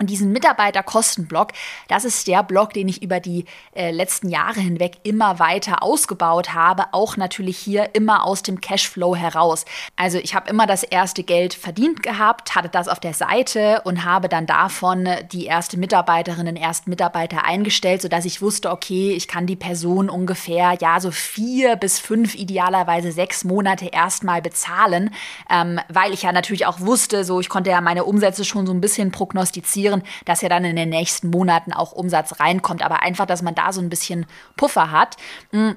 Und 0.00 0.10
diesen 0.10 0.32
Mitarbeiterkostenblock, 0.32 1.52
das 1.88 2.04
ist 2.04 2.28
der 2.28 2.44
Block, 2.44 2.72
den 2.72 2.88
ich 2.88 3.02
über 3.02 3.18
die 3.18 3.46
äh, 3.74 3.90
letzten 3.90 4.28
Jahre 4.28 4.60
hinweg 4.60 4.98
immer 5.02 5.40
weiter 5.40 5.82
ausgebaut 5.82 6.54
habe, 6.54 6.86
auch 6.92 7.16
natürlich 7.16 7.58
hier 7.58 7.94
immer 7.94 8.24
aus 8.24 8.42
dem 8.42 8.60
Cashflow 8.60 9.16
heraus. 9.16 9.64
Also 9.96 10.18
ich 10.18 10.36
habe 10.36 10.48
immer 10.50 10.66
das 10.66 10.84
erste 10.84 11.24
Geld 11.24 11.54
verdient 11.54 12.02
gehabt, 12.04 12.54
hatte 12.54 12.68
das 12.68 12.86
auf 12.86 13.00
der 13.00 13.14
Seite 13.14 13.82
und 13.84 14.04
habe 14.04 14.28
dann 14.28 14.46
davon 14.46 15.08
die 15.32 15.46
erste 15.46 15.76
Mitarbeiterin, 15.78 16.46
den 16.46 16.56
ersten 16.56 16.90
Mitarbeiter 16.90 17.44
eingestellt, 17.44 18.02
sodass 18.02 18.24
ich 18.24 18.40
wusste, 18.40 18.70
okay, 18.70 19.12
ich 19.12 19.26
kann 19.26 19.46
die 19.46 19.56
Person 19.56 20.08
ungefähr 20.10 20.76
ja 20.80 21.00
so 21.00 21.10
vier 21.10 21.74
bis 21.74 21.98
fünf, 21.98 22.36
idealerweise 22.36 23.10
sechs 23.10 23.42
Monate 23.42 23.86
erstmal 23.86 24.42
bezahlen, 24.42 25.10
ähm, 25.50 25.80
weil 25.88 26.12
ich 26.12 26.22
ja 26.22 26.30
natürlich 26.30 26.66
auch 26.66 26.78
wusste, 26.80 27.24
so 27.24 27.40
ich 27.40 27.48
konnte 27.48 27.70
ja 27.70 27.80
meine 27.80 28.04
Umsätze 28.04 28.44
schon 28.44 28.66
so 28.66 28.72
ein 28.72 28.80
bisschen 28.80 29.10
prognostizieren 29.10 29.87
investieren, 29.88 30.02
dass 30.24 30.42
ja 30.42 30.48
dann 30.48 30.64
in 30.64 30.76
den 30.76 30.88
nächsten 30.88 31.30
Monaten 31.30 31.72
auch 31.72 31.92
Umsatz 31.92 32.40
reinkommt. 32.40 32.82
Aber 32.82 33.02
einfach, 33.02 33.26
dass 33.26 33.42
man 33.42 33.54
da 33.54 33.72
so 33.72 33.80
ein 33.80 33.90
bisschen 33.90 34.26
Puffer 34.56 34.90
hat. 34.90 35.16
Mm. 35.52 35.72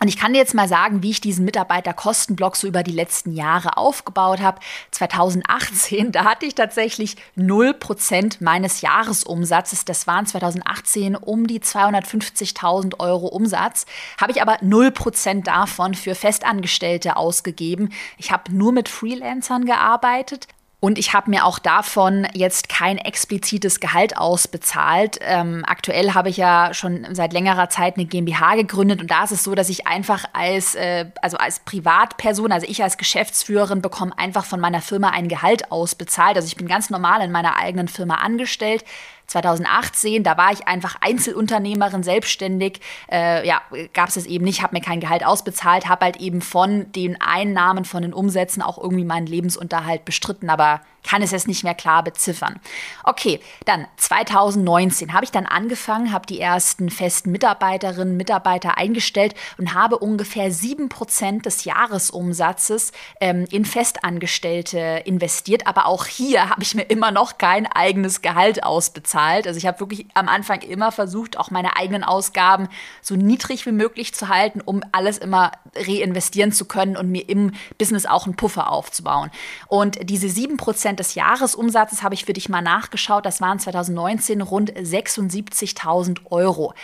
Und 0.00 0.08
ich 0.08 0.18
kann 0.18 0.32
dir 0.32 0.40
jetzt 0.40 0.54
mal 0.54 0.66
sagen, 0.66 1.04
wie 1.04 1.10
ich 1.10 1.20
diesen 1.20 1.44
Mitarbeiterkostenblock 1.44 2.56
so 2.56 2.66
über 2.66 2.82
die 2.82 2.90
letzten 2.90 3.30
Jahre 3.34 3.76
aufgebaut 3.76 4.40
habe. 4.40 4.58
2018, 4.90 6.10
da 6.10 6.24
hatte 6.24 6.44
ich 6.44 6.56
tatsächlich 6.56 7.14
0% 7.36 8.38
meines 8.40 8.80
Jahresumsatzes. 8.80 9.84
Das 9.84 10.08
waren 10.08 10.26
2018 10.26 11.14
um 11.14 11.46
die 11.46 11.60
250.000 11.60 12.98
Euro 12.98 13.28
Umsatz. 13.28 13.86
Habe 14.20 14.32
ich 14.32 14.42
aber 14.42 14.56
0% 14.56 15.44
davon 15.44 15.94
für 15.94 16.16
Festangestellte 16.16 17.16
ausgegeben. 17.16 17.90
Ich 18.18 18.32
habe 18.32 18.52
nur 18.52 18.72
mit 18.72 18.88
Freelancern 18.88 19.66
gearbeitet. 19.66 20.48
Und 20.84 20.98
ich 20.98 21.14
habe 21.14 21.30
mir 21.30 21.44
auch 21.44 21.60
davon 21.60 22.26
jetzt 22.34 22.68
kein 22.68 22.98
explizites 22.98 23.78
Gehalt 23.78 24.16
ausbezahlt. 24.16 25.16
Ähm, 25.20 25.62
aktuell 25.64 26.14
habe 26.14 26.28
ich 26.28 26.36
ja 26.36 26.74
schon 26.74 27.06
seit 27.12 27.32
längerer 27.32 27.68
Zeit 27.68 27.96
eine 27.96 28.04
GmbH 28.04 28.56
gegründet 28.56 29.00
und 29.00 29.08
da 29.08 29.22
ist 29.22 29.30
es 29.30 29.44
so, 29.44 29.54
dass 29.54 29.68
ich 29.68 29.86
einfach 29.86 30.24
als, 30.32 30.74
äh, 30.74 31.06
also 31.22 31.36
als 31.36 31.60
Privatperson, 31.60 32.50
also 32.50 32.66
ich 32.68 32.82
als 32.82 32.96
Geschäftsführerin 32.96 33.80
bekomme 33.80 34.18
einfach 34.18 34.44
von 34.44 34.58
meiner 34.58 34.80
Firma 34.80 35.10
ein 35.10 35.28
Gehalt 35.28 35.70
ausbezahlt. 35.70 36.34
Also 36.34 36.48
ich 36.48 36.56
bin 36.56 36.66
ganz 36.66 36.90
normal 36.90 37.22
in 37.22 37.30
meiner 37.30 37.58
eigenen 37.58 37.86
Firma 37.86 38.16
angestellt 38.16 38.84
2018, 39.32 40.22
da 40.22 40.36
war 40.36 40.52
ich 40.52 40.66
einfach 40.66 40.96
Einzelunternehmerin, 41.00 42.02
selbstständig, 42.02 42.80
äh, 43.10 43.46
ja, 43.46 43.60
gab 43.92 44.08
es 44.08 44.16
es 44.16 44.26
eben 44.26 44.44
nicht, 44.44 44.62
habe 44.62 44.76
mir 44.76 44.82
kein 44.82 45.00
Gehalt 45.00 45.24
ausbezahlt, 45.24 45.88
habe 45.88 46.04
halt 46.04 46.16
eben 46.18 46.40
von 46.40 46.90
den 46.92 47.20
Einnahmen, 47.20 47.84
von 47.84 48.02
den 48.02 48.14
Umsätzen 48.14 48.62
auch 48.62 48.78
irgendwie 48.78 49.04
meinen 49.04 49.26
Lebensunterhalt 49.26 50.04
bestritten, 50.04 50.50
aber 50.50 50.80
kann 51.02 51.22
es 51.22 51.32
jetzt 51.32 51.48
nicht 51.48 51.64
mehr 51.64 51.74
klar 51.74 52.02
beziffern. 52.04 52.60
Okay, 53.04 53.40
dann 53.64 53.86
2019 53.96 55.12
habe 55.12 55.24
ich 55.24 55.32
dann 55.32 55.46
angefangen, 55.46 56.12
habe 56.12 56.26
die 56.26 56.40
ersten 56.40 56.90
festen 56.90 57.32
Mitarbeiterinnen, 57.32 58.16
Mitarbeiter 58.16 58.78
eingestellt 58.78 59.34
und 59.58 59.74
habe 59.74 59.98
ungefähr 59.98 60.50
7% 60.50 61.42
des 61.42 61.64
Jahresumsatzes 61.64 62.92
ähm, 63.20 63.46
in 63.50 63.64
Festangestellte 63.64 65.02
investiert. 65.04 65.66
Aber 65.66 65.86
auch 65.86 66.06
hier 66.06 66.48
habe 66.48 66.62
ich 66.62 66.74
mir 66.74 66.82
immer 66.82 67.10
noch 67.10 67.38
kein 67.38 67.66
eigenes 67.66 68.22
Gehalt 68.22 68.62
ausbezahlt. 68.62 69.21
Also 69.22 69.58
ich 69.58 69.66
habe 69.66 69.80
wirklich 69.80 70.06
am 70.14 70.28
Anfang 70.28 70.62
immer 70.62 70.92
versucht, 70.92 71.38
auch 71.38 71.50
meine 71.50 71.76
eigenen 71.76 72.04
Ausgaben 72.04 72.68
so 73.00 73.14
niedrig 73.16 73.66
wie 73.66 73.72
möglich 73.72 74.14
zu 74.14 74.28
halten, 74.28 74.60
um 74.60 74.82
alles 74.92 75.18
immer 75.18 75.52
reinvestieren 75.76 76.52
zu 76.52 76.64
können 76.64 76.96
und 76.96 77.10
mir 77.10 77.28
im 77.28 77.52
Business 77.78 78.06
auch 78.06 78.26
einen 78.26 78.36
Puffer 78.36 78.70
aufzubauen. 78.70 79.30
Und 79.68 79.98
diese 80.08 80.28
7 80.28 80.56
Prozent 80.56 80.98
des 81.00 81.14
Jahresumsatzes 81.14 82.02
habe 82.02 82.14
ich 82.14 82.24
für 82.24 82.32
dich 82.32 82.48
mal 82.48 82.62
nachgeschaut. 82.62 83.26
Das 83.26 83.40
waren 83.40 83.58
2019 83.58 84.40
rund 84.42 84.72
76.000 84.72 86.20
Euro. 86.30 86.74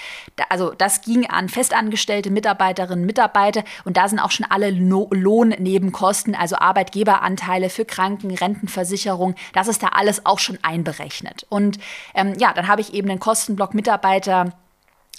also 0.48 0.72
das 0.76 1.02
ging 1.02 1.26
an 1.26 1.48
festangestellte 1.48 2.30
Mitarbeiterinnen 2.30 3.00
und 3.00 3.06
Mitarbeiter 3.06 3.64
und 3.84 3.96
da 3.96 4.08
sind 4.08 4.18
auch 4.18 4.30
schon 4.30 4.46
alle 4.48 4.72
no 4.72 5.08
Lohnnebenkosten, 5.10 6.34
also 6.34 6.56
Arbeitgeberanteile 6.56 7.70
für 7.70 7.84
Kranken, 7.84 8.30
Rentenversicherung, 8.34 9.34
das 9.52 9.68
ist 9.68 9.82
da 9.82 9.88
alles 9.88 10.26
auch 10.26 10.38
schon 10.38 10.58
einberechnet. 10.62 11.46
Und 11.48 11.78
ähm, 12.18 12.34
ja, 12.38 12.52
dann 12.52 12.68
habe 12.68 12.80
ich 12.80 12.92
eben 12.92 13.08
den 13.08 13.20
Kostenblock 13.20 13.74
Mitarbeiter 13.74 14.52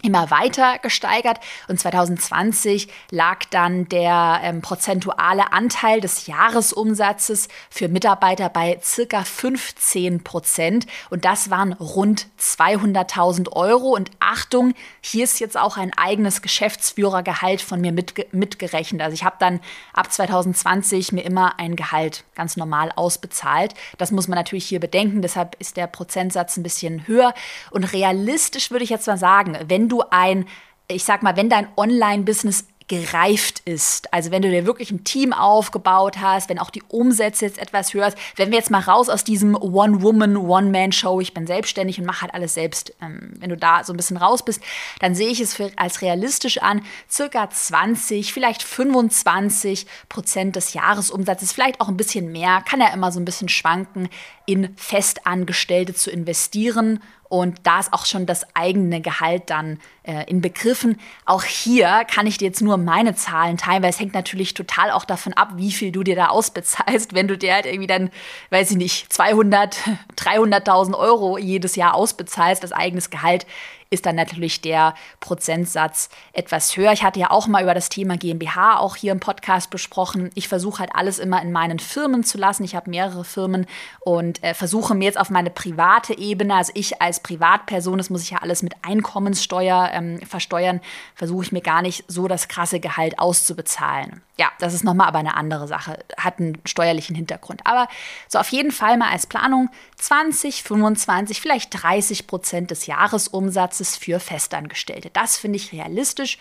immer 0.03 0.31
weiter 0.31 0.79
gesteigert. 0.79 1.39
Und 1.67 1.79
2020 1.79 2.87
lag 3.11 3.39
dann 3.49 3.89
der 3.89 4.39
ähm, 4.43 4.61
prozentuale 4.61 5.51
Anteil 5.51 6.01
des 6.01 6.27
Jahresumsatzes 6.27 7.47
für 7.69 7.87
Mitarbeiter 7.87 8.49
bei 8.49 8.79
circa 8.81 9.23
15 9.23 10.23
Prozent. 10.23 10.85
Und 11.09 11.25
das 11.25 11.49
waren 11.49 11.73
rund 11.73 12.27
200.000 12.39 13.51
Euro. 13.51 13.95
Und 13.95 14.11
Achtung, 14.19 14.73
hier 15.01 15.23
ist 15.23 15.39
jetzt 15.39 15.57
auch 15.57 15.77
ein 15.77 15.91
eigenes 15.97 16.41
Geschäftsführergehalt 16.41 17.61
von 17.61 17.81
mir 17.81 17.91
mitge 17.91 18.25
mitgerechnet. 18.31 19.01
Also 19.01 19.13
ich 19.13 19.23
habe 19.23 19.35
dann 19.39 19.59
ab 19.93 20.11
2020 20.11 21.11
mir 21.11 21.21
immer 21.21 21.59
ein 21.59 21.75
Gehalt 21.75 22.23
ganz 22.35 22.57
normal 22.57 22.91
ausbezahlt. 22.95 23.73
Das 23.97 24.11
muss 24.11 24.27
man 24.27 24.37
natürlich 24.37 24.65
hier 24.65 24.79
bedenken, 24.79 25.21
deshalb 25.21 25.55
ist 25.59 25.77
der 25.77 25.87
Prozentsatz 25.87 26.57
ein 26.57 26.63
bisschen 26.63 27.07
höher. 27.07 27.33
Und 27.71 27.83
realistisch 27.93 28.71
würde 28.71 28.83
ich 28.83 28.89
jetzt 28.89 29.07
mal 29.07 29.17
sagen, 29.17 29.57
wenn 29.67 29.88
du 29.89 30.03
ein, 30.09 30.45
ich 30.87 31.03
sag 31.03 31.23
mal, 31.23 31.35
wenn 31.35 31.49
dein 31.49 31.67
Online-Business 31.75 32.65
gereift 32.89 33.61
ist. 33.65 34.11
Also 34.11 34.31
wenn 34.31 34.41
du 34.41 34.49
dir 34.49 34.65
wirklich 34.65 34.91
ein 34.91 35.03
Team 35.03 35.31
aufgebaut 35.31 36.17
hast, 36.19 36.49
wenn 36.49 36.57
auch 36.57 36.71
die 36.71 36.81
Umsätze 36.89 37.45
jetzt 37.45 37.59
etwas 37.59 37.93
höher 37.93 38.09
sind, 38.09 38.19
wenn 38.35 38.49
wir 38.49 38.57
jetzt 38.57 38.71
mal 38.71 38.81
raus 38.81 39.09
aus 39.09 39.23
diesem 39.23 39.55
One-Woman, 39.55 40.35
One-Man-Show, 40.35 41.21
ich 41.21 41.35
bin 41.35 41.45
selbstständig 41.45 41.99
und 41.99 42.05
mache 42.05 42.23
halt 42.23 42.33
alles 42.33 42.55
selbst, 42.55 42.93
ähm, 42.99 43.33
wenn 43.37 43.51
du 43.51 43.57
da 43.57 43.83
so 43.83 43.93
ein 43.93 43.97
bisschen 43.97 44.17
raus 44.17 44.43
bist, 44.43 44.61
dann 44.99 45.13
sehe 45.13 45.29
ich 45.29 45.39
es 45.39 45.55
für, 45.55 45.71
als 45.75 46.01
realistisch 46.01 46.57
an, 46.57 46.81
circa 47.09 47.49
20, 47.49 48.33
vielleicht 48.33 48.63
25 48.63 49.85
Prozent 50.09 50.55
des 50.55 50.73
Jahresumsatzes, 50.73 51.51
vielleicht 51.51 51.79
auch 51.79 51.89
ein 51.89 51.97
bisschen 51.97 52.31
mehr, 52.31 52.63
kann 52.67 52.81
ja 52.81 52.91
immer 52.91 53.11
so 53.11 53.19
ein 53.19 53.25
bisschen 53.25 53.49
schwanken, 53.49 54.09
in 54.47 54.75
Festangestellte 54.75 55.93
zu 55.93 56.09
investieren 56.09 56.99
und 57.29 57.59
da 57.63 57.79
ist 57.79 57.93
auch 57.93 58.05
schon 58.05 58.25
das 58.25 58.45
eigene 58.55 59.01
Gehalt 59.01 59.49
dann 59.49 59.79
in 60.27 60.41
Begriffen. 60.41 60.99
Auch 61.25 61.43
hier 61.43 62.05
kann 62.11 62.27
ich 62.27 62.37
dir 62.37 62.45
jetzt 62.45 62.61
nur 62.61 62.77
meine 62.77 63.15
Zahlen 63.15 63.57
teilen, 63.57 63.83
weil 63.83 63.89
es 63.89 63.99
hängt 63.99 64.13
natürlich 64.13 64.53
total 64.53 64.91
auch 64.91 65.05
davon 65.05 65.33
ab, 65.33 65.49
wie 65.55 65.71
viel 65.71 65.91
du 65.91 66.03
dir 66.03 66.15
da 66.15 66.27
ausbezahlst. 66.27 67.13
Wenn 67.13 67.27
du 67.27 67.37
dir 67.37 67.53
halt 67.53 67.65
irgendwie 67.65 67.87
dann, 67.87 68.09
weiß 68.49 68.71
ich 68.71 68.77
nicht, 68.77 69.11
200, 69.13 69.77
300.000 70.17 70.97
Euro 70.97 71.37
jedes 71.37 71.75
Jahr 71.75 71.95
ausbezahlst, 71.95 72.63
das 72.63 72.71
eigenes 72.71 73.09
Gehalt, 73.09 73.45
ist 73.89 74.05
dann 74.05 74.15
natürlich 74.15 74.61
der 74.61 74.93
Prozentsatz 75.19 76.09
etwas 76.33 76.77
höher. 76.77 76.91
Ich 76.91 77.03
hatte 77.03 77.19
ja 77.19 77.31
auch 77.31 77.47
mal 77.47 77.63
über 77.63 77.73
das 77.73 77.89
Thema 77.89 78.17
GmbH 78.17 78.77
auch 78.77 78.95
hier 78.95 79.11
im 79.11 79.19
Podcast 79.19 79.69
besprochen. 79.69 80.29
Ich 80.35 80.47
versuche 80.47 80.79
halt 80.79 80.91
alles 80.93 81.17
immer 81.19 81.41
in 81.41 81.51
meinen 81.51 81.79
Firmen 81.79 82.23
zu 82.23 82.37
lassen. 82.37 82.63
Ich 82.63 82.75
habe 82.75 82.89
mehrere 82.89 83.23
Firmen 83.23 83.65
und 84.01 84.43
äh, 84.43 84.53
versuche 84.53 84.93
mir 84.93 85.05
jetzt 85.05 85.19
auf 85.19 85.29
meine 85.29 85.49
private 85.49 86.17
Ebene, 86.17 86.55
also 86.55 86.71
ich 86.75 87.01
als 87.01 87.21
Privatperson, 87.21 87.97
das 87.97 88.09
muss 88.09 88.23
ich 88.23 88.31
ja 88.31 88.39
alles 88.39 88.61
mit 88.61 88.73
Einkommenssteuer 88.83 89.89
ähm, 89.99 90.19
versteuern, 90.25 90.81
versuche 91.15 91.43
ich 91.43 91.51
mir 91.51 91.61
gar 91.61 91.81
nicht 91.81 92.05
so 92.07 92.27
das 92.27 92.47
krasse 92.47 92.79
Gehalt 92.79 93.19
auszubezahlen. 93.19 94.21
Ja, 94.37 94.51
das 94.59 94.73
ist 94.73 94.83
nochmal 94.83 95.07
aber 95.07 95.19
eine 95.19 95.35
andere 95.35 95.67
Sache, 95.67 95.99
hat 96.17 96.39
einen 96.39 96.57
steuerlichen 96.65 97.15
Hintergrund. 97.15 97.61
Aber 97.65 97.87
so 98.27 98.39
auf 98.39 98.49
jeden 98.49 98.71
Fall 98.71 98.97
mal 98.97 99.11
als 99.11 99.27
Planung 99.27 99.69
20, 99.97 100.63
25, 100.63 101.41
vielleicht 101.41 101.83
30 101.83 102.25
Prozent 102.25 102.71
des 102.71 102.85
Jahresumsatzes 102.85 103.97
für 103.97 104.19
Festangestellte. 104.19 105.09
Das 105.11 105.37
finde 105.37 105.57
ich 105.57 105.73
realistisch. 105.73 106.37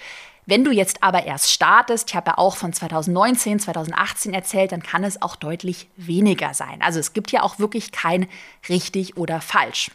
Wenn 0.48 0.64
du 0.64 0.70
jetzt 0.70 1.02
aber 1.02 1.26
erst 1.26 1.50
startest, 1.52 2.08
ich 2.08 2.16
habe 2.16 2.30
ja 2.30 2.38
auch 2.38 2.56
von 2.56 2.72
2019, 2.72 3.60
2018 3.60 4.32
erzählt, 4.32 4.72
dann 4.72 4.82
kann 4.82 5.04
es 5.04 5.20
auch 5.20 5.36
deutlich 5.36 5.88
weniger 5.96 6.54
sein. 6.54 6.80
Also 6.80 6.98
es 7.00 7.12
gibt 7.12 7.32
ja 7.32 7.42
auch 7.42 7.58
wirklich 7.58 7.92
kein 7.92 8.26
richtig 8.66 9.18
oder 9.18 9.42
falsch. 9.42 9.90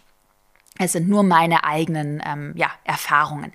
Es 0.80 0.94
sind 0.94 1.08
nur 1.08 1.24
meine 1.24 1.64
eigenen 1.64 2.22
ähm, 2.26 2.54
ja, 2.56 2.72
Erfahrungen. 2.84 3.54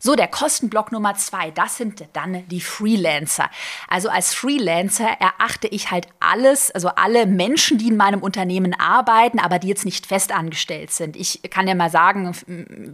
So, 0.00 0.14
der 0.14 0.28
Kostenblock 0.28 0.92
Nummer 0.92 1.14
zwei, 1.14 1.50
das 1.50 1.76
sind 1.76 2.04
dann 2.12 2.46
die 2.48 2.60
Freelancer. 2.60 3.50
Also 3.88 4.08
als 4.08 4.32
Freelancer 4.32 5.08
erachte 5.18 5.66
ich 5.66 5.90
halt 5.90 6.06
alles, 6.20 6.70
also 6.70 6.90
alle 6.90 7.26
Menschen, 7.26 7.78
die 7.78 7.88
in 7.88 7.96
meinem 7.96 8.22
Unternehmen 8.22 8.78
arbeiten, 8.78 9.40
aber 9.40 9.58
die 9.58 9.66
jetzt 9.66 9.84
nicht 9.84 10.06
festangestellt 10.06 10.92
sind. 10.92 11.16
Ich 11.16 11.42
kann 11.50 11.66
ja 11.66 11.74
mal 11.74 11.90
sagen, 11.90 12.32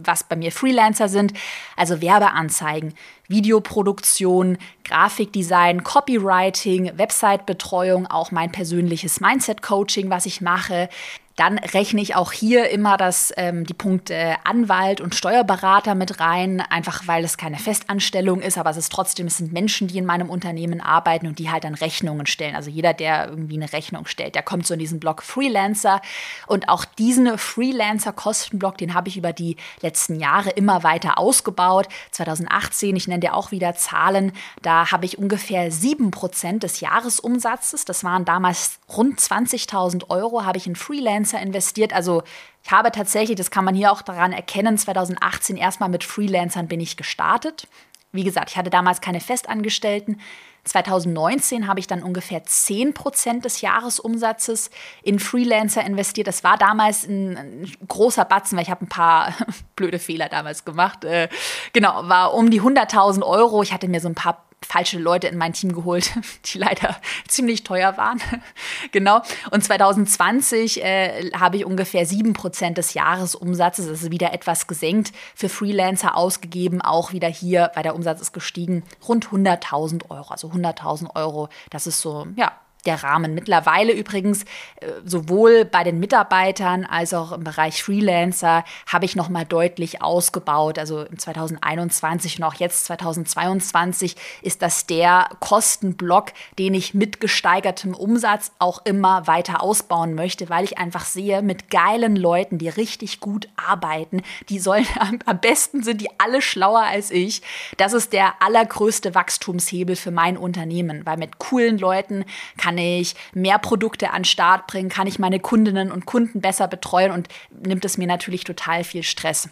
was 0.03 0.23
bei 0.23 0.35
mir 0.35 0.51
Freelancer 0.51 1.07
sind. 1.07 1.33
Also 1.75 2.01
Werbeanzeigen, 2.01 2.95
Videoproduktion, 3.27 4.57
Grafikdesign, 4.83 5.83
Copywriting, 5.83 6.97
Websitebetreuung, 6.97 8.07
auch 8.07 8.31
mein 8.31 8.51
persönliches 8.51 9.19
Mindset-Coaching, 9.19 10.09
was 10.09 10.25
ich 10.25 10.41
mache. 10.41 10.89
Dann 11.35 11.57
rechne 11.57 12.01
ich 12.01 12.15
auch 12.15 12.31
hier 12.31 12.69
immer 12.69 12.95
das, 12.95 13.33
ähm, 13.35 13.65
die 13.65 13.73
Punkte 13.73 14.37
Anwalt 14.45 15.01
und 15.01 15.15
Steuerberater 15.15 15.93
mit 15.93 16.21
rein, 16.21 16.61
einfach 16.61 17.07
weil 17.07 17.25
es 17.25 17.37
keine 17.37 17.57
Festanstellung 17.57 18.39
ist, 18.39 18.57
aber 18.57 18.69
es 18.69 18.77
ist 18.77 18.91
trotzdem, 18.91 19.27
es 19.27 19.37
sind 19.37 19.51
Menschen, 19.51 19.87
die 19.87 19.97
in 19.97 20.05
meinem 20.05 20.29
Unternehmen 20.29 20.79
arbeiten 20.79 21.27
und 21.27 21.37
die 21.37 21.51
halt 21.51 21.65
dann 21.65 21.75
Rechnungen 21.75 22.25
stellen. 22.25 22.55
Also 22.55 22.69
jeder, 22.69 22.93
der 22.93 23.27
irgendwie 23.27 23.57
eine 23.57 23.73
Rechnung 23.73 24.05
stellt, 24.05 24.35
der 24.35 24.43
kommt 24.43 24.65
so 24.65 24.75
in 24.75 24.79
diesen 24.79 25.01
Blog 25.01 25.23
Freelancer. 25.23 26.01
Und 26.47 26.69
auch 26.69 26.85
diesen 26.85 27.37
Freelancer-Kostenblock, 27.37 28.77
den 28.77 28.93
habe 28.93 29.09
ich 29.09 29.17
über 29.17 29.33
die 29.33 29.57
letzten 29.81 30.17
Jahre 30.21 30.51
immer 30.51 30.83
weiter 30.83 31.17
ausgebaut. 31.17 31.89
2018, 32.11 32.95
ich 32.95 33.09
nenne 33.09 33.19
dir 33.19 33.33
auch 33.33 33.51
wieder 33.51 33.75
Zahlen, 33.75 34.31
da 34.61 34.89
habe 34.91 35.05
ich 35.05 35.17
ungefähr 35.17 35.69
7% 35.69 36.59
des 36.59 36.79
Jahresumsatzes, 36.79 37.83
das 37.83 38.05
waren 38.05 38.23
damals 38.23 38.79
rund 38.95 39.19
20.000 39.19 40.09
Euro, 40.09 40.45
habe 40.45 40.57
ich 40.57 40.67
in 40.67 40.77
Freelancer 40.77 41.24
Freelancer 41.25 41.41
investiert. 41.41 41.93
Also 41.93 42.23
ich 42.63 42.71
habe 42.71 42.91
tatsächlich, 42.91 43.37
das 43.37 43.51
kann 43.51 43.65
man 43.65 43.75
hier 43.75 43.91
auch 43.91 44.01
daran 44.01 44.31
erkennen, 44.31 44.77
2018 44.77 45.57
erstmal 45.57 45.89
mit 45.89 46.03
Freelancern 46.03 46.67
bin 46.67 46.79
ich 46.79 46.97
gestartet. 46.97 47.67
Wie 48.11 48.23
gesagt, 48.23 48.51
ich 48.51 48.57
hatte 48.57 48.69
damals 48.69 49.01
keine 49.01 49.19
Festangestellten. 49.19 50.21
2019 50.63 51.67
habe 51.67 51.79
ich 51.79 51.85
dann 51.85 52.01
ungefähr 52.01 52.43
10% 52.43 53.41
des 53.41 53.61
Jahresumsatzes 53.61 54.71
in 55.03 55.19
Freelancer 55.19 55.85
investiert. 55.85 56.27
Das 56.27 56.43
war 56.43 56.57
damals 56.57 57.03
ein, 57.03 57.37
ein 57.37 57.71
großer 57.87 58.25
Batzen, 58.25 58.57
weil 58.57 58.63
ich 58.63 58.71
habe 58.71 58.85
ein 58.85 58.89
paar 58.89 59.33
blöde 59.75 59.99
Fehler 59.99 60.27
damals 60.27 60.65
gemacht. 60.65 61.03
Äh, 61.03 61.29
genau, 61.73 62.07
war 62.07 62.33
um 62.33 62.49
die 62.49 62.61
100.000 62.61 63.21
Euro. 63.23 63.61
Ich 63.61 63.73
hatte 63.73 63.87
mir 63.87 63.99
so 63.99 64.07
ein 64.07 64.15
paar 64.15 64.44
falsche 64.63 64.99
Leute 64.99 65.27
in 65.27 65.37
mein 65.37 65.53
Team 65.53 65.73
geholt, 65.73 66.11
die 66.45 66.57
leider 66.57 66.97
ziemlich 67.27 67.63
teuer 67.63 67.97
waren. 67.97 68.21
genau. 68.91 69.21
Und 69.51 69.63
2020 69.63 70.83
äh, 70.83 71.31
habe 71.31 71.57
ich 71.57 71.65
ungefähr 71.65 72.05
7% 72.05 72.73
des 72.73 72.93
Jahresumsatzes, 72.93 73.87
also 73.87 74.11
wieder 74.11 74.33
etwas 74.33 74.67
gesenkt, 74.67 75.11
für 75.35 75.49
Freelancer 75.49 76.15
ausgegeben. 76.15 76.81
Auch 76.81 77.13
wieder 77.13 77.27
hier, 77.27 77.71
weil 77.75 77.83
der 77.83 77.95
Umsatz 77.95 78.21
ist 78.21 78.33
gestiegen, 78.33 78.83
rund 79.07 79.27
100.000 79.27 80.09
Euro. 80.09 80.31
Also 80.31 80.49
100.000 80.49 81.15
Euro, 81.15 81.49
das 81.69 81.87
ist 81.87 82.01
so, 82.01 82.27
ja, 82.35 82.51
der 82.85 83.03
Rahmen. 83.03 83.33
Mittlerweile 83.33 83.93
übrigens 83.93 84.43
äh, 84.43 84.87
sowohl 85.03 85.65
bei 85.65 85.83
den 85.83 85.99
Mitarbeitern 85.99 86.85
als 86.85 87.13
auch 87.13 87.31
im 87.31 87.43
Bereich 87.43 87.83
Freelancer 87.83 88.63
habe 88.87 89.05
ich 89.05 89.15
noch 89.15 89.29
mal 89.29 89.45
deutlich 89.45 90.01
ausgebaut. 90.01 90.79
Also 90.79 91.03
im 91.03 91.17
2021 91.17 92.39
und 92.39 92.43
auch 92.43 92.55
jetzt 92.55 92.85
2022 92.85 94.15
ist 94.41 94.61
das 94.61 94.85
der 94.85 95.29
Kostenblock, 95.39 96.31
den 96.59 96.73
ich 96.73 96.93
mit 96.93 97.19
gesteigertem 97.19 97.93
Umsatz 97.93 98.51
auch 98.59 98.85
immer 98.85 99.27
weiter 99.27 99.61
ausbauen 99.61 100.15
möchte, 100.15 100.49
weil 100.49 100.63
ich 100.63 100.77
einfach 100.77 101.05
sehe, 101.05 101.41
mit 101.41 101.69
geilen 101.69 102.15
Leuten, 102.15 102.57
die 102.57 102.69
richtig 102.69 103.19
gut 103.19 103.49
arbeiten, 103.55 104.21
die 104.49 104.59
sollen 104.59 104.87
am 105.25 105.39
besten 105.39 105.83
sind 105.83 106.01
die 106.01 106.09
alle 106.17 106.41
schlauer 106.41 106.81
als 106.81 107.11
ich. 107.11 107.41
Das 107.77 107.93
ist 107.93 108.13
der 108.13 108.41
allergrößte 108.41 109.15
Wachstumshebel 109.15 109.95
für 109.95 110.11
mein 110.11 110.37
Unternehmen, 110.37 111.05
weil 111.05 111.17
mit 111.17 111.39
coolen 111.39 111.77
Leuten 111.77 112.25
kann 112.57 112.74
kann 112.75 112.83
ich 112.83 113.15
mehr 113.33 113.57
Produkte 113.57 114.11
an 114.11 114.25
Start 114.25 114.67
bringen? 114.67 114.89
Kann 114.89 115.07
ich 115.07 115.17
meine 115.17 115.39
Kundinnen 115.39 115.91
und 115.91 116.05
Kunden 116.05 116.41
besser 116.41 116.67
betreuen? 116.67 117.11
Und 117.11 117.29
nimmt 117.49 117.85
es 117.85 117.97
mir 117.97 118.07
natürlich 118.07 118.43
total 118.43 118.83
viel 118.83 119.03
Stress. 119.03 119.49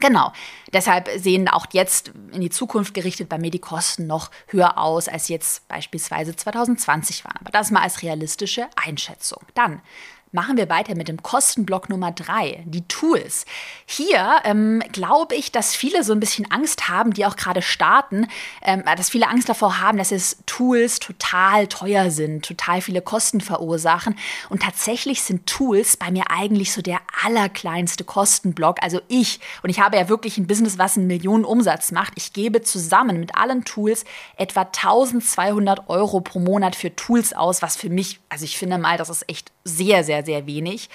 Genau. 0.00 0.32
Deshalb 0.72 1.08
sehen 1.16 1.48
auch 1.48 1.66
jetzt 1.72 2.12
in 2.32 2.40
die 2.40 2.50
Zukunft 2.50 2.94
gerichtet 2.94 3.28
bei 3.28 3.38
mir 3.38 3.52
die 3.52 3.60
Kosten 3.60 4.08
noch 4.08 4.32
höher 4.48 4.76
aus, 4.76 5.06
als 5.06 5.28
jetzt 5.28 5.68
beispielsweise 5.68 6.34
2020 6.34 7.24
waren. 7.24 7.38
Aber 7.38 7.52
das 7.52 7.70
mal 7.70 7.82
als 7.82 8.02
realistische 8.02 8.66
Einschätzung. 8.74 9.42
Dann 9.54 9.80
Machen 10.34 10.56
wir 10.56 10.70
weiter 10.70 10.94
mit 10.94 11.08
dem 11.08 11.22
Kostenblock 11.22 11.90
Nummer 11.90 12.10
drei, 12.10 12.62
die 12.64 12.88
Tools. 12.88 13.44
Hier 13.84 14.40
ähm, 14.44 14.82
glaube 14.90 15.34
ich, 15.34 15.52
dass 15.52 15.74
viele 15.74 16.04
so 16.04 16.14
ein 16.14 16.20
bisschen 16.20 16.50
Angst 16.50 16.88
haben, 16.88 17.12
die 17.12 17.26
auch 17.26 17.36
gerade 17.36 17.60
starten, 17.60 18.26
ähm, 18.62 18.82
dass 18.96 19.10
viele 19.10 19.28
Angst 19.28 19.50
davor 19.50 19.78
haben, 19.82 19.98
dass 19.98 20.10
es 20.10 20.38
Tools 20.46 21.00
total 21.00 21.66
teuer 21.66 22.10
sind, 22.10 22.46
total 22.46 22.80
viele 22.80 23.02
Kosten 23.02 23.42
verursachen. 23.42 24.16
Und 24.48 24.62
tatsächlich 24.62 25.20
sind 25.20 25.46
Tools 25.46 25.98
bei 25.98 26.10
mir 26.10 26.30
eigentlich 26.30 26.72
so 26.72 26.80
der 26.80 27.00
allerkleinste 27.22 28.04
Kostenblock. 28.04 28.82
Also 28.82 29.02
ich, 29.08 29.38
und 29.62 29.68
ich 29.68 29.80
habe 29.80 29.98
ja 29.98 30.08
wirklich 30.08 30.38
ein 30.38 30.46
Business, 30.46 30.78
was 30.78 30.96
einen 30.96 31.08
Millionen 31.08 31.44
Umsatz 31.44 31.92
macht. 31.92 32.14
Ich 32.16 32.32
gebe 32.32 32.62
zusammen 32.62 33.20
mit 33.20 33.36
allen 33.36 33.66
Tools 33.66 34.06
etwa 34.38 34.62
1200 34.62 35.90
Euro 35.90 36.22
pro 36.22 36.38
Monat 36.38 36.74
für 36.74 36.96
Tools 36.96 37.34
aus, 37.34 37.60
was 37.60 37.76
für 37.76 37.90
mich, 37.90 38.18
also 38.30 38.46
ich 38.46 38.56
finde 38.56 38.78
mal, 38.78 38.96
das 38.96 39.10
ist 39.10 39.28
echt 39.28 39.52
sehr, 39.64 40.04
sehr, 40.22 40.46
wenig. 40.46 40.88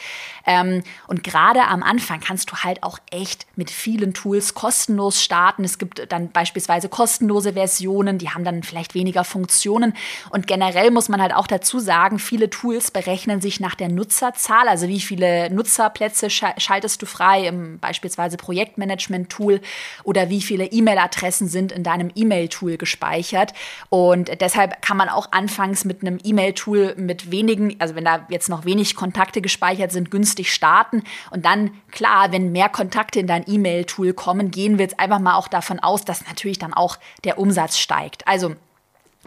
Ähm, 0.46 0.84
und 1.08 1.24
gerade 1.24 1.62
am 1.66 1.84
Anfang 1.84 2.20
kannst 2.20 2.52
du 2.52 2.58
halt 2.58 2.84
auch 2.84 3.00
echt 3.12 3.46
mit 3.56 3.70
vielen 3.70 4.14
Tools 4.14 4.54
kostenlos 4.54 5.22
starten. 5.24 5.64
Es 5.64 5.78
gibt 5.78 6.12
dann 6.12 6.32
beispielsweise 6.32 6.90
kostenlose 6.90 7.54
Versionen, 7.54 8.18
die 8.18 8.30
haben 8.30 8.44
dann 8.44 8.64
vielleicht 8.64 8.94
weniger 8.94 9.24
Funktionen. 9.24 9.94
Und 10.30 10.48
generell 10.48 10.92
muss 10.92 11.10
man 11.10 11.22
halt 11.22 11.34
auch 11.34 11.48
dazu 11.48 11.80
sagen, 11.80 12.20
viele 12.20 12.50
Tools 12.50 12.92
berechnen 12.92 13.42
sich 13.42 13.60
nach 13.60 13.76
der 13.76 13.90
Nutzerzahl, 13.90 14.68
also 14.68 14.88
wie 14.88 15.00
viele 15.00 15.50
Nutzerplätze 15.50 16.30
schaltest 16.30 17.02
du 17.02 17.06
frei 17.06 17.48
im 17.48 17.80
beispielsweise 17.80 18.38
Projektmanagement-Tool 18.38 19.62
oder 20.04 20.30
wie 20.30 20.42
viele 20.42 20.66
E-Mail-Adressen 20.66 21.48
sind 21.48 21.72
in 21.72 21.84
deinem 21.84 22.12
E-Mail-Tool 22.16 22.78
gespeichert. 22.78 23.54
Und 23.90 24.42
deshalb 24.42 24.82
kann 24.82 24.98
man 24.98 25.10
auch 25.10 25.32
anfangs 25.32 25.86
mit 25.86 26.02
einem 26.02 26.20
E-Mail-Tool 26.24 26.96
mit 26.98 27.32
wenigen, 27.32 27.76
also 27.80 27.96
wenn 27.96 28.06
da 28.06 28.26
jetzt 28.30 28.50
noch 28.50 28.66
wenig 28.66 28.96
Kontakte 29.18 29.42
gespeichert 29.42 29.92
sind, 29.92 30.12
günstig 30.12 30.54
starten. 30.54 31.02
Und 31.32 31.44
dann, 31.44 31.72
klar, 31.90 32.32
wenn 32.32 32.52
mehr 32.52 32.70
Kontakte 32.70 33.20
in 33.20 33.26
dein 33.26 33.44
E-Mail-Tool 33.48 34.14
kommen, 34.14 34.52
gehen 34.52 34.78
wir 34.78 34.86
jetzt 34.86 35.00
einfach 35.00 35.18
mal 35.18 35.38
auch 35.38 35.48
davon 35.48 35.80
aus, 35.80 36.06
dass 36.06 36.28
natürlich 36.28 36.60
dann 36.60 36.72
auch 36.72 37.00
der 37.24 37.40
Umsatz 37.40 37.80
steigt. 37.80 38.28
Also 38.28 38.54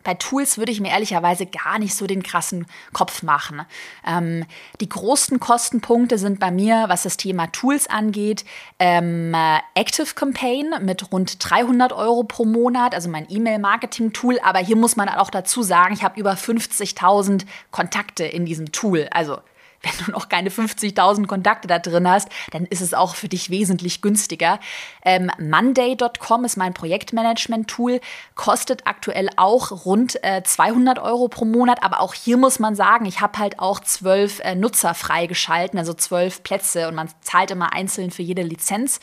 bei 0.04 0.14
Tools 0.14 0.58
würde 0.58 0.70
ich 0.70 0.80
mir 0.80 0.90
ehrlicherweise 0.90 1.44
gar 1.44 1.80
nicht 1.80 1.96
so 1.96 2.06
den 2.06 2.22
krassen 2.22 2.66
Kopf 2.92 3.24
machen. 3.24 3.62
Ähm, 4.06 4.46
die 4.80 4.88
großen 4.88 5.40
Kostenpunkte 5.40 6.18
sind 6.18 6.38
bei 6.38 6.52
mir, 6.52 6.84
was 6.86 7.02
das 7.02 7.16
Thema 7.16 7.48
Tools 7.48 7.88
angeht, 7.88 8.44
ähm, 8.78 9.34
Active 9.74 10.14
Campaign 10.14 10.72
mit 10.82 11.10
rund 11.10 11.36
300 11.50 11.92
Euro 11.92 12.22
pro 12.22 12.44
Monat, 12.44 12.94
also 12.94 13.10
mein 13.10 13.26
E-Mail-Marketing-Tool. 13.28 14.38
Aber 14.44 14.60
hier 14.60 14.76
muss 14.76 14.94
man 14.94 15.08
auch 15.08 15.30
dazu 15.30 15.64
sagen, 15.64 15.94
ich 15.94 16.04
habe 16.04 16.20
über 16.20 16.34
50.000 16.34 17.44
Kontakte 17.72 18.24
in 18.24 18.46
diesem 18.46 18.70
Tool. 18.70 19.08
Also 19.10 19.40
wenn 19.82 20.04
du 20.04 20.10
noch 20.12 20.28
keine 20.28 20.50
50.000 20.50 21.26
Kontakte 21.26 21.66
da 21.66 21.78
drin 21.78 22.08
hast, 22.08 22.28
dann 22.50 22.66
ist 22.66 22.80
es 22.80 22.92
auch 22.92 23.14
für 23.14 23.28
dich 23.28 23.50
wesentlich 23.50 24.02
günstiger. 24.02 24.60
Ähm, 25.04 25.30
Monday.com 25.38 26.44
ist 26.44 26.56
mein 26.56 26.74
Projektmanagement-Tool, 26.74 28.00
kostet 28.34 28.86
aktuell 28.86 29.30
auch 29.36 29.86
rund 29.86 30.22
äh, 30.22 30.42
200 30.42 30.98
Euro 30.98 31.28
pro 31.28 31.44
Monat, 31.44 31.82
aber 31.82 32.00
auch 32.00 32.14
hier 32.14 32.36
muss 32.36 32.58
man 32.58 32.74
sagen, 32.74 33.06
ich 33.06 33.20
habe 33.20 33.38
halt 33.38 33.58
auch 33.58 33.80
zwölf 33.80 34.40
äh, 34.40 34.54
Nutzer 34.54 34.94
freigeschalten, 34.94 35.78
also 35.78 35.94
zwölf 35.94 36.42
Plätze 36.42 36.88
und 36.88 36.94
man 36.94 37.08
zahlt 37.22 37.50
immer 37.50 37.72
einzeln 37.72 38.10
für 38.10 38.22
jede 38.22 38.42
Lizenz 38.42 39.00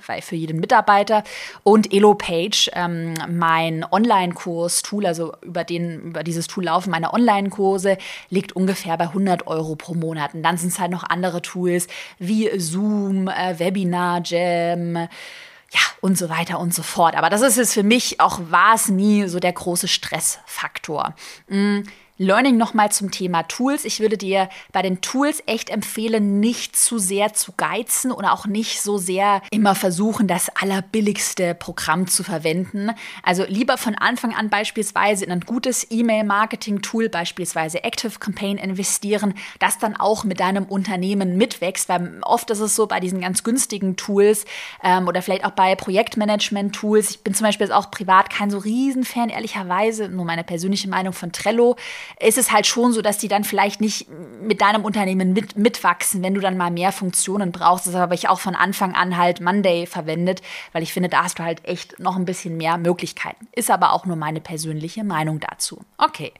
für 0.00 0.36
jeden 0.36 0.60
Mitarbeiter. 0.60 1.22
Und 1.62 1.92
EloPage, 1.92 2.70
ähm, 2.74 3.14
mein 3.28 3.84
Online-Kurs-Tool, 3.90 5.06
also 5.06 5.32
über, 5.42 5.64
den, 5.64 6.00
über 6.00 6.22
dieses 6.22 6.46
Tool 6.46 6.64
laufen 6.64 6.90
meine 6.90 7.12
Online-Kurse, 7.12 7.98
liegt 8.30 8.52
ungefähr 8.54 8.96
bei 8.96 9.04
100 9.04 9.46
Euro 9.46 9.76
pro 9.76 9.94
Monat. 9.94 10.34
Und 10.34 10.42
dann 10.42 10.56
sind 10.56 10.72
es 10.72 10.78
halt 10.78 10.90
noch 10.90 11.04
andere 11.04 11.42
Tools 11.42 11.86
wie 12.18 12.50
Zoom, 12.58 13.28
äh, 13.28 13.58
Webinar, 13.58 14.22
Jam, 14.24 14.96
ja, 14.96 15.80
und 16.00 16.16
so 16.16 16.28
weiter 16.28 16.58
und 16.60 16.74
so 16.74 16.82
fort. 16.82 17.16
Aber 17.16 17.30
das 17.30 17.42
ist 17.42 17.58
es 17.58 17.74
für 17.74 17.82
mich 17.82 18.20
auch, 18.20 18.40
war 18.50 18.74
es 18.74 18.88
nie 18.88 19.26
so 19.26 19.40
der 19.40 19.52
große 19.52 19.88
Stressfaktor. 19.88 21.14
Mhm. 21.48 21.84
Learning 22.18 22.56
nochmal 22.56 22.90
zum 22.90 23.10
Thema 23.10 23.42
Tools. 23.42 23.84
Ich 23.84 24.00
würde 24.00 24.16
dir 24.16 24.48
bei 24.72 24.80
den 24.80 25.02
Tools 25.02 25.42
echt 25.44 25.68
empfehlen, 25.68 26.40
nicht 26.40 26.74
zu 26.74 26.98
sehr 26.98 27.34
zu 27.34 27.52
geizen 27.56 28.10
oder 28.10 28.32
auch 28.32 28.46
nicht 28.46 28.80
so 28.80 28.96
sehr 28.96 29.42
immer 29.50 29.74
versuchen, 29.74 30.26
das 30.26 30.48
allerbilligste 30.48 31.54
Programm 31.54 32.06
zu 32.06 32.24
verwenden. 32.24 32.90
Also 33.22 33.44
lieber 33.46 33.76
von 33.76 33.94
Anfang 33.94 34.34
an 34.34 34.48
beispielsweise 34.48 35.26
in 35.26 35.30
ein 35.30 35.40
gutes 35.40 35.86
E-Mail-Marketing-Tool, 35.90 37.10
beispielsweise 37.10 37.84
Active 37.84 38.18
Campaign 38.18 38.56
investieren, 38.56 39.34
das 39.58 39.78
dann 39.78 39.94
auch 39.94 40.24
mit 40.24 40.40
deinem 40.40 40.64
Unternehmen 40.64 41.36
mitwächst, 41.36 41.88
weil 41.90 42.18
oft 42.22 42.50
ist 42.50 42.60
es 42.60 42.74
so 42.74 42.86
bei 42.86 42.98
diesen 42.98 43.20
ganz 43.20 43.44
günstigen 43.44 43.96
Tools 43.96 44.46
ähm, 44.82 45.06
oder 45.06 45.20
vielleicht 45.20 45.44
auch 45.44 45.50
bei 45.50 45.74
Projektmanagement-Tools. 45.74 47.10
Ich 47.10 47.20
bin 47.20 47.34
zum 47.34 47.44
Beispiel 47.44 47.70
auch 47.72 47.90
privat 47.90 48.30
kein 48.30 48.50
so 48.50 48.56
Riesenfan, 48.56 49.28
ehrlicherweise, 49.28 50.08
nur 50.08 50.24
meine 50.24 50.44
persönliche 50.44 50.88
Meinung 50.88 51.12
von 51.12 51.32
Trello 51.32 51.76
ist 52.20 52.38
es 52.38 52.52
halt 52.52 52.66
schon 52.66 52.92
so, 52.92 53.02
dass 53.02 53.18
die 53.18 53.28
dann 53.28 53.44
vielleicht 53.44 53.80
nicht 53.80 54.06
mit 54.40 54.60
deinem 54.60 54.84
Unternehmen 54.84 55.32
mit, 55.32 55.56
mitwachsen, 55.56 56.22
wenn 56.22 56.34
du 56.34 56.40
dann 56.40 56.56
mal 56.56 56.70
mehr 56.70 56.92
Funktionen 56.92 57.52
brauchst. 57.52 57.86
Das 57.86 57.94
habe 57.94 58.14
ich 58.14 58.28
auch 58.28 58.40
von 58.40 58.54
Anfang 58.54 58.94
an 58.94 59.16
halt 59.16 59.40
Monday 59.40 59.86
verwendet, 59.86 60.42
weil 60.72 60.82
ich 60.82 60.92
finde, 60.92 61.08
da 61.08 61.24
hast 61.24 61.38
du 61.38 61.42
halt 61.42 61.64
echt 61.64 61.98
noch 61.98 62.16
ein 62.16 62.24
bisschen 62.24 62.56
mehr 62.56 62.78
Möglichkeiten. 62.78 63.46
Ist 63.52 63.70
aber 63.70 63.92
auch 63.92 64.06
nur 64.06 64.16
meine 64.16 64.40
persönliche 64.40 65.04
Meinung 65.04 65.40
dazu. 65.40 65.80
Okay. 65.98 66.32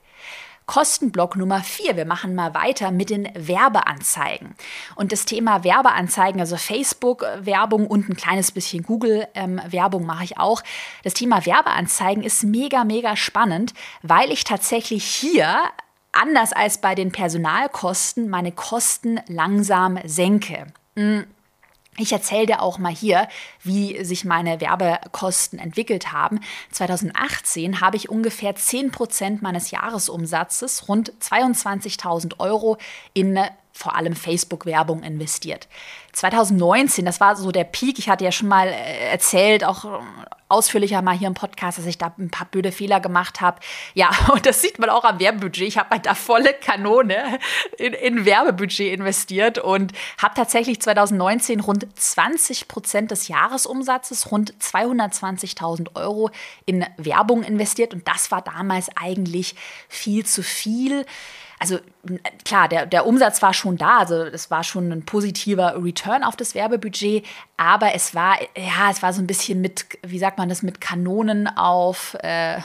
Kostenblock 0.67 1.35
Nummer 1.37 1.61
vier. 1.61 1.95
Wir 1.95 2.05
machen 2.05 2.35
mal 2.35 2.53
weiter 2.53 2.91
mit 2.91 3.09
den 3.09 3.29
Werbeanzeigen. 3.33 4.53
Und 4.95 5.11
das 5.11 5.25
Thema 5.25 5.63
Werbeanzeigen, 5.63 6.39
also 6.39 6.57
Facebook-Werbung 6.57 7.87
und 7.87 8.09
ein 8.09 8.17
kleines 8.17 8.51
bisschen 8.51 8.83
Google-Werbung 8.83 10.05
mache 10.05 10.25
ich 10.25 10.37
auch. 10.37 10.61
Das 11.03 11.13
Thema 11.13 11.45
Werbeanzeigen 11.45 12.21
ist 12.21 12.43
mega, 12.43 12.83
mega 12.83 13.15
spannend, 13.15 13.73
weil 14.03 14.29
ich 14.29 14.43
tatsächlich 14.43 15.05
hier 15.05 15.63
anders 16.11 16.51
als 16.51 16.79
bei 16.79 16.95
den 16.95 17.11
Personalkosten 17.11 18.29
meine 18.29 18.51
Kosten 18.51 19.19
langsam 19.27 19.97
senke. 20.03 20.67
Ich 21.99 22.11
erzähle 22.11 22.45
dir 22.45 22.61
auch 22.61 22.77
mal 22.77 22.93
hier, 22.93 23.27
wie 23.63 24.03
sich 24.05 24.23
meine 24.23 24.61
Werbekosten 24.61 25.57
entwickelt 25.57 26.11
haben. 26.11 26.39
2018 26.71 27.81
habe 27.81 27.97
ich 27.97 28.07
ungefähr 28.09 28.55
10 28.55 28.91
Prozent 28.91 29.41
meines 29.41 29.71
Jahresumsatzes, 29.71 30.87
rund 30.87 31.11
22.000 31.19 32.39
Euro, 32.39 32.77
in 33.13 33.39
vor 33.77 33.95
allem 33.95 34.15
Facebook-Werbung 34.15 35.03
investiert. 35.03 35.67
2019, 36.13 37.05
das 37.05 37.19
war 37.19 37.35
so 37.35 37.51
der 37.51 37.63
Peak. 37.63 37.99
Ich 37.99 38.09
hatte 38.09 38.23
ja 38.23 38.31
schon 38.31 38.47
mal 38.47 38.67
äh, 38.67 39.11
erzählt, 39.11 39.63
auch 39.63 39.85
äh, 39.85 39.99
ausführlicher 40.49 41.01
mal 41.03 41.15
hier 41.15 41.27
im 41.27 41.35
Podcast, 41.35 41.77
dass 41.77 41.85
ich 41.85 41.99
da 41.99 42.11
ein 42.17 42.31
paar 42.31 42.47
blöde 42.47 42.71
Fehler 42.71 42.99
gemacht 42.99 43.39
habe. 43.39 43.59
Ja, 43.93 44.09
und 44.33 44.45
das 44.47 44.61
sieht 44.61 44.79
man 44.79 44.89
auch 44.89 45.03
am 45.03 45.19
Werbebudget. 45.19 45.67
Ich 45.67 45.77
habe 45.77 45.91
halt 45.91 46.07
da 46.07 46.15
volle 46.15 46.53
Kanone 46.53 47.39
in, 47.77 47.93
in 47.93 48.25
Werbebudget 48.25 48.93
investiert 48.93 49.59
und 49.59 49.93
habe 50.21 50.33
tatsächlich 50.35 50.81
2019 50.81 51.59
rund 51.59 51.85
20 51.93 52.67
Prozent 52.67 53.11
des 53.11 53.27
Jahresumsatzes, 53.27 54.31
rund 54.31 54.55
220.000 54.55 55.95
Euro 55.95 56.31
in 56.65 56.83
Werbung 56.97 57.43
investiert. 57.43 57.93
Und 57.93 58.07
das 58.07 58.31
war 58.31 58.41
damals 58.41 58.89
eigentlich 58.95 59.55
viel 59.87 60.25
zu 60.25 60.41
viel 60.41 61.05
also 61.59 61.79
klar, 62.45 62.67
der, 62.67 62.85
der 62.85 63.05
Umsatz 63.05 63.41
war 63.41 63.53
schon 63.53 63.77
da, 63.77 63.99
also 63.99 64.23
es 64.23 64.51
war 64.51 64.63
schon 64.63 64.91
ein 64.91 65.05
positiver 65.05 65.83
Return 65.83 66.23
auf 66.23 66.35
das 66.35 66.55
Werbebudget, 66.55 67.25
aber 67.57 67.95
es 67.95 68.13
war, 68.13 68.37
ja, 68.55 68.91
es 68.91 69.01
war 69.01 69.13
so 69.13 69.21
ein 69.21 69.27
bisschen 69.27 69.61
mit, 69.61 69.85
wie 70.03 70.19
sagt 70.19 70.37
man 70.37 70.49
das, 70.49 70.61
mit 70.61 70.81
Kanonen 70.81 71.47
auf, 71.47 72.15
äh, 72.21 72.61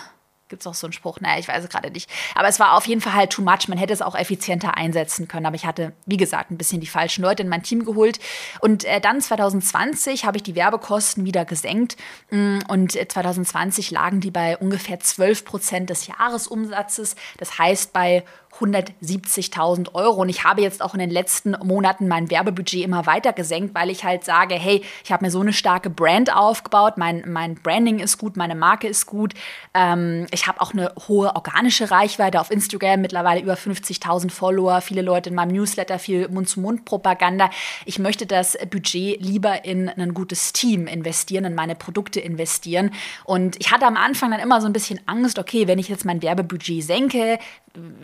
Gibt 0.53 0.61
es 0.61 0.67
auch 0.67 0.75
so 0.75 0.87
einen 0.87 0.93
Spruch? 0.93 1.19
Naja, 1.19 1.39
ich 1.39 1.49
weiß 1.49 1.65
es 1.65 1.71
gerade 1.71 1.91
nicht. 1.91 2.11
Aber 2.35 2.47
es 2.47 2.61
war 2.61 2.75
auf 2.75 2.87
jeden 2.87 3.01
Fall 3.01 3.15
halt 3.15 3.31
too 3.31 3.41
much. 3.41 3.69
Man 3.69 3.79
hätte 3.79 3.95
es 3.95 4.03
auch 4.03 4.15
effizienter 4.15 4.77
einsetzen 4.77 5.27
können. 5.27 5.47
Aber 5.47 5.57
ich 5.57 5.65
hatte, 5.65 5.95
wie 6.05 6.19
gesagt, 6.19 6.51
ein 6.51 6.59
bisschen 6.59 6.83
die 6.83 6.87
falschen 6.87 7.23
Leute 7.23 7.43
in 7.43 7.49
mein 7.49 7.63
Team 7.63 7.87
geholt. 7.87 8.19
Und 8.61 8.85
äh, 8.85 9.01
dann 9.01 9.23
2020 9.23 10.27
habe 10.27 10.37
ich 10.37 10.43
die 10.43 10.55
Werbekosten 10.55 11.25
wieder 11.25 11.47
gesenkt. 11.47 11.97
Mm, 12.29 12.59
und 12.69 12.93
2020 12.93 13.93
äh, 13.93 13.95
lagen 13.95 14.21
die 14.21 14.31
bei 14.31 14.59
ungefähr 14.59 15.01
12 15.01 15.47
Prozent 15.47 15.89
des 15.89 16.07
Jahresumsatzes. 16.07 17.17
Das 17.39 17.59
heißt 17.59 17.95
bei 17.95 18.23
170.000 18.63 19.95
Euro. 19.95 20.23
Und 20.23 20.29
ich 20.29 20.45
habe 20.45 20.63
jetzt 20.63 20.83
auch 20.83 20.95
in 20.95 21.01
den 21.01 21.11
letzten 21.11 21.57
Monaten 21.63 22.09
mein 22.09 22.31
Werbebudget 22.31 22.85
immer 22.85 23.07
weiter 23.07 23.33
gesenkt, 23.33 23.75
weil 23.75 23.91
ich 23.91 24.05
halt 24.05 24.25
sage, 24.25 24.55
hey, 24.55 24.83
ich 25.05 25.13
habe 25.13 25.25
mir 25.25 25.31
so 25.31 25.41
eine 25.41 25.53
starke 25.53 25.91
Brand 25.91 26.35
aufgebaut, 26.35 26.99
mein, 26.99 27.25
mein 27.27 27.55
Branding 27.57 27.99
ist 27.99 28.19
gut, 28.19 28.37
meine 28.37 28.55
Marke 28.55 28.89
ist 28.89 29.07
gut. 29.07 29.35
Ähm, 29.75 30.27
ich 30.31 30.47
habe 30.47 30.61
auch 30.61 30.73
eine 30.73 30.93
hohe 31.09 31.35
organische 31.35 31.91
Reichweite 31.91 32.41
auf 32.41 32.51
Instagram, 32.51 33.01
mittlerweile 33.01 33.41
über 33.41 33.55
50.000 33.55 34.31
Follower, 34.31 34.81
viele 34.81 35.03
Leute 35.03 35.31
in 35.31 35.35
meinem 35.35 35.53
Newsletter, 35.53 35.99
viel 35.99 36.29
Mund-zu-Mund-Propaganda. 36.29 37.51
Ich 37.85 37.99
möchte 37.99 38.27
das 38.27 38.57
Budget 38.71 39.21
lieber 39.21 39.65
in 39.65 39.89
ein 39.89 40.15
gutes 40.15 40.53
Team 40.53 40.87
investieren, 40.87 41.45
in 41.45 41.55
meine 41.55 41.75
Produkte 41.75 42.21
investieren. 42.21 42.91
Und 43.25 43.57
ich 43.61 43.73
hatte 43.73 43.87
am 43.87 43.97
Anfang 43.97 44.31
dann 44.31 44.41
immer 44.41 44.61
so 44.61 44.67
ein 44.67 44.73
bisschen 44.73 45.01
Angst, 45.07 45.39
okay, 45.39 45.67
wenn 45.67 45.79
ich 45.79 45.89
jetzt 45.89 46.05
mein 46.05 46.23
Werbebudget 46.23 46.85
senke, 46.85 47.39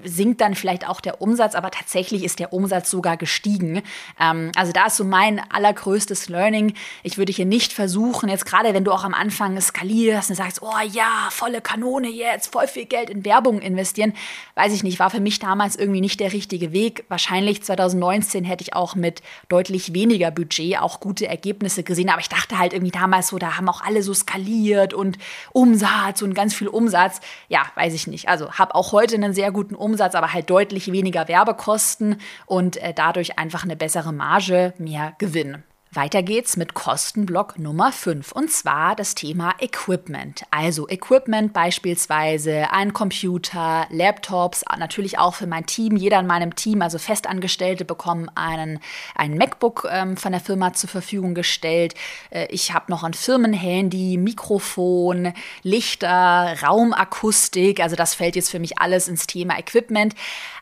sinkt 0.02 0.40
dann 0.40 0.54
vielleicht 0.54 0.88
auch 0.88 1.00
der 1.00 1.20
Umsatz, 1.20 1.54
aber 1.54 1.70
tatsächlich 1.70 2.24
ist 2.24 2.38
der 2.38 2.52
Umsatz 2.52 2.90
sogar 2.90 3.16
gestiegen. 3.16 3.82
Ähm, 4.18 4.50
also 4.56 4.72
da 4.72 4.86
ist 4.86 4.96
so 4.96 5.04
mein 5.04 5.40
allergrößtes 5.50 6.28
Learning. 6.28 6.72
Ich 7.02 7.18
würde 7.18 7.32
hier 7.32 7.44
nicht 7.44 7.74
versuchen, 7.74 8.28
jetzt 8.30 8.46
gerade 8.46 8.72
wenn 8.72 8.84
du 8.84 8.92
auch 8.92 9.04
am 9.04 9.12
Anfang 9.12 9.60
skalierst 9.60 10.30
und 10.30 10.36
sagst, 10.36 10.62
oh 10.62 10.72
ja, 10.90 11.28
volle 11.30 11.60
Kanone 11.60 12.08
jetzt, 12.08 12.52
voll 12.52 12.66
viel 12.66 12.86
Geld 12.86 13.10
in 13.10 13.24
Werbung 13.24 13.60
investieren, 13.60 14.14
weiß 14.54 14.72
ich 14.72 14.82
nicht, 14.82 14.98
war 14.98 15.10
für 15.10 15.20
mich 15.20 15.38
damals 15.38 15.76
irgendwie 15.76 16.00
nicht 16.00 16.20
der 16.20 16.32
richtige 16.32 16.72
Weg. 16.72 17.04
Wahrscheinlich 17.08 17.62
2019 17.62 18.44
hätte 18.44 18.62
ich 18.62 18.74
auch 18.74 18.94
mit 18.94 19.22
deutlich 19.50 19.92
weniger 19.92 20.30
Budget 20.30 20.78
auch 20.78 21.00
gute 21.00 21.26
Ergebnisse 21.26 21.82
gesehen, 21.82 22.08
aber 22.08 22.20
ich 22.20 22.30
dachte 22.30 22.58
halt 22.58 22.72
irgendwie 22.72 22.92
damals 22.92 23.28
so, 23.28 23.38
da 23.38 23.58
haben 23.58 23.68
auch 23.68 23.82
alle 23.82 24.02
so 24.02 24.14
skaliert 24.14 24.94
und 24.94 25.18
Umsatz 25.52 26.22
und 26.22 26.32
ganz 26.32 26.54
viel 26.54 26.68
Umsatz. 26.68 27.20
Ja, 27.48 27.66
weiß 27.74 27.92
ich 27.92 28.06
nicht. 28.06 28.28
Also 28.28 28.52
habe 28.52 28.74
auch 28.74 28.92
heute 28.92 29.16
einen 29.16 29.34
sehr 29.34 29.52
guten 29.52 29.57
guten 29.58 29.74
Umsatz, 29.74 30.14
aber 30.14 30.32
halt 30.32 30.48
deutlich 30.50 30.92
weniger 30.92 31.26
Werbekosten 31.26 32.20
und 32.46 32.76
äh, 32.76 32.94
dadurch 32.94 33.40
einfach 33.40 33.64
eine 33.64 33.74
bessere 33.74 34.12
Marge, 34.12 34.72
mehr 34.78 35.14
Gewinn. 35.18 35.64
Weiter 35.90 36.22
geht's 36.22 36.58
mit 36.58 36.74
Kostenblock 36.74 37.58
Nummer 37.58 37.92
5 37.92 38.32
und 38.32 38.52
zwar 38.52 38.94
das 38.94 39.14
Thema 39.14 39.54
Equipment. 39.58 40.42
Also 40.50 40.86
Equipment 40.86 41.54
beispielsweise 41.54 42.70
ein 42.72 42.92
Computer, 42.92 43.86
Laptops, 43.88 44.66
natürlich 44.78 45.18
auch 45.18 45.34
für 45.34 45.46
mein 45.46 45.64
Team. 45.64 45.96
Jeder 45.96 46.20
in 46.20 46.26
meinem 46.26 46.54
Team, 46.54 46.82
also 46.82 46.98
Festangestellte, 46.98 47.86
bekommen 47.86 48.30
einen, 48.34 48.80
einen 49.14 49.38
MacBook 49.38 49.88
ähm, 49.90 50.18
von 50.18 50.32
der 50.32 50.42
Firma 50.42 50.74
zur 50.74 50.90
Verfügung 50.90 51.34
gestellt. 51.34 51.94
Äh, 52.28 52.48
ich 52.50 52.74
habe 52.74 52.90
noch 52.90 53.02
ein 53.02 53.14
Firmenhandy, 53.14 54.18
Mikrofon, 54.18 55.32
Lichter, 55.62 56.54
Raumakustik. 56.62 57.80
Also 57.80 57.96
das 57.96 58.12
fällt 58.12 58.36
jetzt 58.36 58.50
für 58.50 58.58
mich 58.58 58.78
alles 58.78 59.08
ins 59.08 59.26
Thema 59.26 59.58
Equipment. 59.58 60.14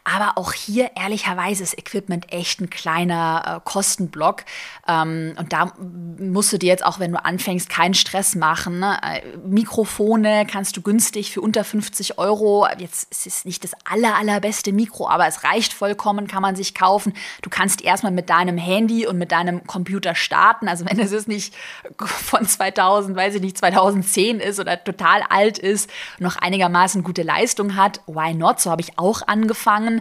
Aber 0.09 0.39
auch 0.39 0.53
hier 0.53 0.93
ehrlicherweise 0.95 1.65
ist 1.65 1.77
Equipment 1.77 2.33
echt 2.33 2.61
ein 2.61 2.71
kleiner 2.71 3.57
äh, 3.57 3.61
Kostenblock. 3.69 4.45
Ähm, 4.87 5.35
und 5.37 5.53
da 5.53 5.73
musst 6.21 6.53
du 6.53 6.59
dir 6.59 6.69
jetzt 6.69 6.85
auch, 6.85 7.01
wenn 7.01 7.11
du 7.11 7.25
anfängst, 7.25 7.69
keinen 7.69 7.95
Stress 7.95 8.37
machen. 8.37 8.79
Ne? 8.79 8.97
Äh, 9.03 9.37
Mikrofone 9.39 10.47
kannst 10.49 10.77
du 10.77 10.83
günstig 10.83 11.33
für 11.33 11.41
unter 11.41 11.65
50 11.65 12.19
Euro. 12.19 12.69
Jetzt 12.79 13.11
ist 13.11 13.27
es 13.27 13.45
nicht 13.45 13.65
das 13.65 13.73
aller, 13.85 14.15
allerbeste 14.15 14.73
Mikro, 14.73 15.09
aber 15.09 15.27
es 15.27 15.43
reicht 15.43 15.73
vollkommen, 15.73 16.29
kann 16.29 16.41
man 16.41 16.55
sich 16.55 16.77
kaufen. 16.77 17.13
Du 17.43 17.51
kannst 17.51 17.83
erstmal 17.83 18.13
mit 18.13 18.31
deinem 18.31 18.59
Handy 18.59 19.09
und 19.09 19.19
mit 19.19 19.33
deinem 19.33 19.67
Computer 19.67 20.15
starten. 20.15 20.69
Also 20.69 20.87
wenn 20.87 21.01
es 21.01 21.11
jetzt 21.11 21.27
nicht 21.27 21.53
von 21.99 22.47
2000, 22.47 23.17
weiß 23.17 23.35
ich 23.35 23.43
nicht, 23.43 23.59
2010 23.59 24.39
ist 24.39 24.61
oder 24.61 24.83
total 24.85 25.23
alt 25.29 25.59
ist, 25.59 25.91
noch 26.21 26.37
einigermaßen 26.37 27.03
gute 27.03 27.25
Leistung 27.25 27.75
hat, 27.75 28.01
why 28.07 28.35
not? 28.35 28.61
So 28.61 28.71
habe 28.71 28.83
ich 28.83 28.97
auch 29.01 29.23
angefangen 29.27 29.96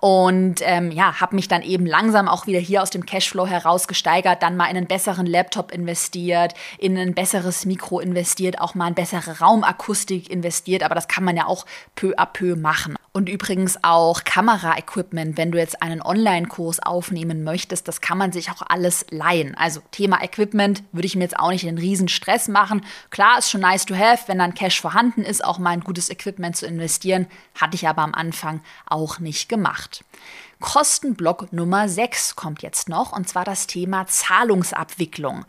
und 0.00 0.60
ähm, 0.62 0.90
ja, 0.90 1.20
habe 1.20 1.36
mich 1.36 1.48
dann 1.48 1.62
eben 1.62 1.86
langsam 1.86 2.28
auch 2.28 2.46
wieder 2.46 2.58
hier 2.58 2.82
aus 2.82 2.90
dem 2.90 3.06
Cashflow 3.06 3.46
heraus 3.46 3.88
gesteigert, 3.88 4.42
dann 4.42 4.56
mal 4.56 4.66
in 4.66 4.76
einen 4.76 4.86
besseren 4.86 5.26
Laptop 5.26 5.72
investiert, 5.72 6.54
in 6.78 6.96
ein 6.96 7.14
besseres 7.14 7.64
Mikro 7.64 8.00
investiert, 8.00 8.60
auch 8.60 8.74
mal 8.74 8.88
in 8.88 8.94
bessere 8.94 9.40
Raumakustik 9.40 10.30
investiert, 10.30 10.82
aber 10.82 10.94
das 10.94 11.08
kann 11.08 11.24
man 11.24 11.36
ja 11.36 11.46
auch 11.46 11.66
peu 11.94 12.14
à 12.16 12.26
peu 12.26 12.56
machen. 12.56 12.96
Und 13.16 13.30
übrigens 13.30 13.82
auch 13.82 14.24
Kameraequipment, 14.24 15.38
wenn 15.38 15.50
du 15.50 15.56
jetzt 15.56 15.80
einen 15.80 16.02
Online-Kurs 16.02 16.80
aufnehmen 16.80 17.44
möchtest, 17.44 17.88
das 17.88 18.02
kann 18.02 18.18
man 18.18 18.30
sich 18.30 18.50
auch 18.50 18.60
alles 18.68 19.06
leihen. 19.10 19.54
Also 19.54 19.80
Thema 19.90 20.22
Equipment 20.22 20.82
würde 20.92 21.06
ich 21.06 21.16
mir 21.16 21.22
jetzt 21.22 21.38
auch 21.38 21.48
nicht 21.48 21.64
den 21.64 21.78
riesen 21.78 22.08
Stress 22.08 22.46
machen. 22.46 22.84
Klar, 23.08 23.38
ist 23.38 23.50
schon 23.50 23.62
nice 23.62 23.86
to 23.86 23.96
have, 23.96 24.24
wenn 24.26 24.38
dann 24.38 24.52
Cash 24.52 24.82
vorhanden 24.82 25.22
ist, 25.22 25.42
auch 25.42 25.58
mal 25.58 25.70
ein 25.70 25.80
gutes 25.80 26.10
Equipment 26.10 26.56
zu 26.56 26.66
investieren. 26.66 27.26
Hatte 27.54 27.76
ich 27.76 27.88
aber 27.88 28.02
am 28.02 28.12
Anfang 28.12 28.60
auch 28.84 29.18
nicht 29.18 29.35
gemacht. 29.48 30.04
Kostenblock 30.58 31.52
Nummer 31.52 31.88
6 31.88 32.34
kommt 32.34 32.62
jetzt 32.62 32.88
noch, 32.88 33.12
und 33.12 33.28
zwar 33.28 33.44
das 33.44 33.66
Thema 33.66 34.06
Zahlungsabwicklung. 34.06 35.44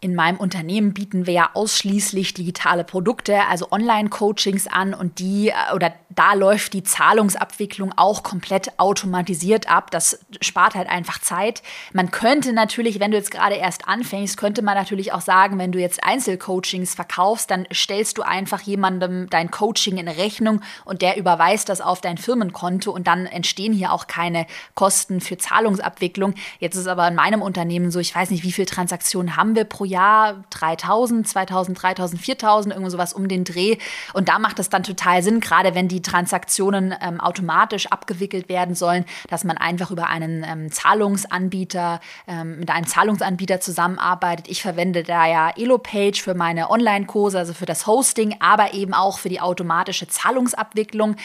In 0.00 0.14
meinem 0.14 0.36
Unternehmen 0.36 0.94
bieten 0.94 1.26
wir 1.26 1.34
ja 1.34 1.50
ausschließlich 1.54 2.32
digitale 2.32 2.84
Produkte, 2.84 3.40
also 3.48 3.72
Online-Coachings 3.72 4.68
an 4.68 4.94
und 4.94 5.18
die 5.18 5.48
äh, 5.48 5.74
oder 5.74 5.92
da 6.08 6.34
läuft 6.34 6.72
die 6.72 6.84
Zahlungsabwicklung 6.84 7.92
auch 7.96 8.22
komplett 8.22 8.78
automatisiert 8.78 9.68
ab. 9.68 9.90
Das 9.90 10.20
spart 10.40 10.76
halt 10.76 10.88
einfach 10.88 11.20
Zeit. 11.20 11.62
Man 11.92 12.12
könnte 12.12 12.52
natürlich, 12.52 13.00
wenn 13.00 13.10
du 13.10 13.16
jetzt 13.16 13.32
gerade 13.32 13.56
erst 13.56 13.88
anfängst, 13.88 14.36
könnte 14.36 14.62
man 14.62 14.76
natürlich 14.76 15.12
auch 15.12 15.20
sagen, 15.20 15.58
wenn 15.58 15.72
du 15.72 15.80
jetzt 15.80 16.02
Einzelcoachings 16.04 16.94
verkaufst, 16.94 17.50
dann 17.50 17.66
stellst 17.72 18.18
du 18.18 18.22
einfach 18.22 18.60
jemandem 18.60 19.28
dein 19.30 19.50
Coaching 19.50 19.96
in 19.96 20.08
Rechnung 20.08 20.60
und 20.84 21.02
der 21.02 21.16
überweist 21.16 21.68
das 21.68 21.80
auf 21.80 22.00
dein 22.00 22.18
Firmenkonto 22.18 22.92
und 22.92 23.08
dann 23.08 23.26
entstehen 23.26 23.72
hier 23.72 23.92
auch 23.92 24.06
keine 24.06 24.46
Kosten 24.74 25.20
für 25.20 25.38
Zahlungsabwicklung. 25.38 26.34
Jetzt 26.60 26.76
ist 26.76 26.86
aber 26.86 27.08
in 27.08 27.16
meinem 27.16 27.42
Unternehmen 27.42 27.90
so, 27.90 27.98
ich 27.98 28.14
weiß 28.14 28.30
nicht, 28.30 28.44
wie 28.44 28.52
viele 28.52 28.66
Transaktionen 28.66 29.36
haben 29.36 29.56
wir 29.56 29.64
pro 29.64 29.87
Jahr 29.88 30.44
3000, 30.50 31.26
2000, 31.26 31.82
3000, 31.82 32.20
4000, 32.20 32.74
irgendwo 32.74 32.90
sowas 32.90 33.12
um 33.12 33.28
den 33.28 33.44
Dreh. 33.44 33.78
Und 34.12 34.28
da 34.28 34.38
macht 34.38 34.58
es 34.58 34.68
dann 34.68 34.82
total 34.82 35.22
Sinn, 35.22 35.40
gerade 35.40 35.74
wenn 35.74 35.88
die 35.88 36.02
Transaktionen 36.02 36.94
ähm, 37.00 37.20
automatisch 37.20 37.86
abgewickelt 37.86 38.48
werden 38.48 38.74
sollen, 38.74 39.04
dass 39.28 39.44
man 39.44 39.56
einfach 39.56 39.90
über 39.90 40.08
einen 40.08 40.44
ähm, 40.44 40.70
Zahlungsanbieter, 40.70 42.00
ähm, 42.26 42.60
mit 42.60 42.70
einem 42.70 42.86
Zahlungsanbieter 42.86 43.60
zusammenarbeitet. 43.60 44.48
Ich 44.48 44.62
verwende 44.62 45.02
da 45.02 45.26
ja 45.26 45.50
Elopage 45.56 46.22
für 46.22 46.34
meine 46.34 46.70
Online-Kurse, 46.70 47.38
also 47.38 47.54
für 47.54 47.66
das 47.66 47.86
Hosting, 47.86 48.36
aber 48.40 48.74
eben 48.74 48.94
auch 48.94 49.18
für 49.18 49.28
die 49.28 49.40
automatische 49.40 50.08
Zahlungsabwicklung. 50.08 51.16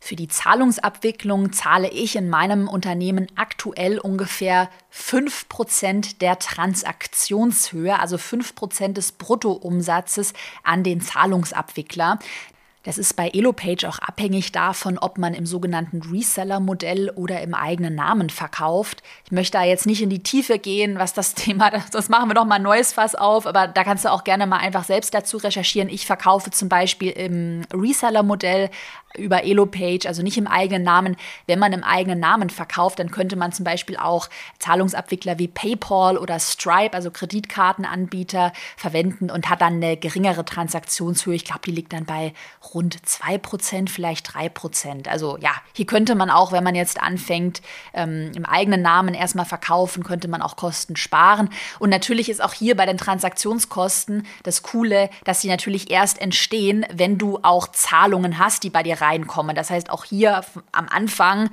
Für 0.00 0.16
die 0.16 0.28
Zahlungsabwicklung 0.28 1.52
zahle 1.52 1.90
ich 1.90 2.16
in 2.16 2.28
meinem 2.28 2.68
Unternehmen 2.68 3.26
aktuell 3.36 3.98
ungefähr 3.98 4.68
5% 4.92 6.18
der 6.18 6.38
Transaktionshöhe, 6.38 7.98
also 7.98 8.16
5% 8.16 8.92
des 8.92 9.12
Bruttoumsatzes 9.12 10.32
an 10.62 10.82
den 10.82 11.00
Zahlungsabwickler. 11.00 12.18
Das 12.82 12.96
ist 12.96 13.14
bei 13.14 13.28
Elopage 13.28 13.86
auch 13.86 13.98
abhängig 13.98 14.52
davon, 14.52 14.96
ob 14.96 15.18
man 15.18 15.34
im 15.34 15.44
sogenannten 15.44 16.00
Reseller-Modell 16.00 17.10
oder 17.10 17.42
im 17.42 17.52
eigenen 17.52 17.94
Namen 17.94 18.30
verkauft. 18.30 19.02
Ich 19.26 19.32
möchte 19.32 19.58
da 19.58 19.64
jetzt 19.64 19.84
nicht 19.84 20.00
in 20.00 20.08
die 20.08 20.22
Tiefe 20.22 20.58
gehen, 20.58 20.98
was 20.98 21.12
das 21.12 21.34
Thema, 21.34 21.70
das 21.70 22.08
machen 22.08 22.30
wir 22.30 22.34
doch 22.34 22.46
mal 22.46 22.54
ein 22.54 22.62
neues 22.62 22.94
Fass 22.94 23.14
auf, 23.14 23.46
aber 23.46 23.68
da 23.68 23.84
kannst 23.84 24.06
du 24.06 24.10
auch 24.10 24.24
gerne 24.24 24.46
mal 24.46 24.56
einfach 24.56 24.84
selbst 24.84 25.12
dazu 25.12 25.36
recherchieren. 25.36 25.90
Ich 25.90 26.06
verkaufe 26.06 26.50
zum 26.52 26.70
Beispiel 26.70 27.10
im 27.10 27.64
Reseller-Modell 27.70 28.70
über 29.16 29.44
Elopage, 29.44 30.06
also 30.06 30.22
nicht 30.22 30.38
im 30.38 30.46
eigenen 30.46 30.82
Namen. 30.82 31.16
Wenn 31.46 31.58
man 31.58 31.72
im 31.72 31.82
eigenen 31.82 32.20
Namen 32.20 32.50
verkauft, 32.50 32.98
dann 32.98 33.10
könnte 33.10 33.36
man 33.36 33.52
zum 33.52 33.64
Beispiel 33.64 33.96
auch 33.96 34.28
Zahlungsabwickler 34.58 35.38
wie 35.38 35.48
PayPal 35.48 36.16
oder 36.16 36.38
Stripe, 36.38 36.94
also 36.94 37.10
Kreditkartenanbieter, 37.10 38.52
verwenden 38.76 39.30
und 39.30 39.48
hat 39.48 39.60
dann 39.60 39.74
eine 39.74 39.96
geringere 39.96 40.44
Transaktionshöhe. 40.44 41.34
Ich 41.34 41.44
glaube, 41.44 41.62
die 41.66 41.72
liegt 41.72 41.92
dann 41.92 42.04
bei 42.04 42.32
rund 42.72 42.96
2%, 43.04 43.88
vielleicht 43.88 44.30
3%. 44.30 45.08
Also 45.08 45.36
ja, 45.38 45.52
hier 45.72 45.86
könnte 45.86 46.14
man 46.14 46.30
auch, 46.30 46.52
wenn 46.52 46.64
man 46.64 46.74
jetzt 46.74 47.02
anfängt, 47.02 47.62
ähm, 47.94 48.30
im 48.34 48.44
eigenen 48.44 48.82
Namen 48.82 49.14
erstmal 49.14 49.46
verkaufen, 49.46 50.04
könnte 50.04 50.28
man 50.28 50.42
auch 50.42 50.56
Kosten 50.56 50.96
sparen. 50.96 51.50
Und 51.78 51.90
natürlich 51.90 52.28
ist 52.28 52.42
auch 52.42 52.52
hier 52.52 52.76
bei 52.76 52.86
den 52.86 52.98
Transaktionskosten 52.98 54.26
das 54.44 54.62
Coole, 54.62 55.10
dass 55.24 55.40
sie 55.40 55.48
natürlich 55.48 55.90
erst 55.90 56.20
entstehen, 56.20 56.86
wenn 56.92 57.18
du 57.18 57.40
auch 57.42 57.68
Zahlungen 57.68 58.38
hast, 58.38 58.62
die 58.62 58.70
bei 58.70 58.82
dir 58.82 58.99
reinkommen. 59.00 59.56
Das 59.56 59.70
heißt, 59.70 59.90
auch 59.90 60.04
hier 60.04 60.42
am 60.72 60.88
Anfang 60.88 61.50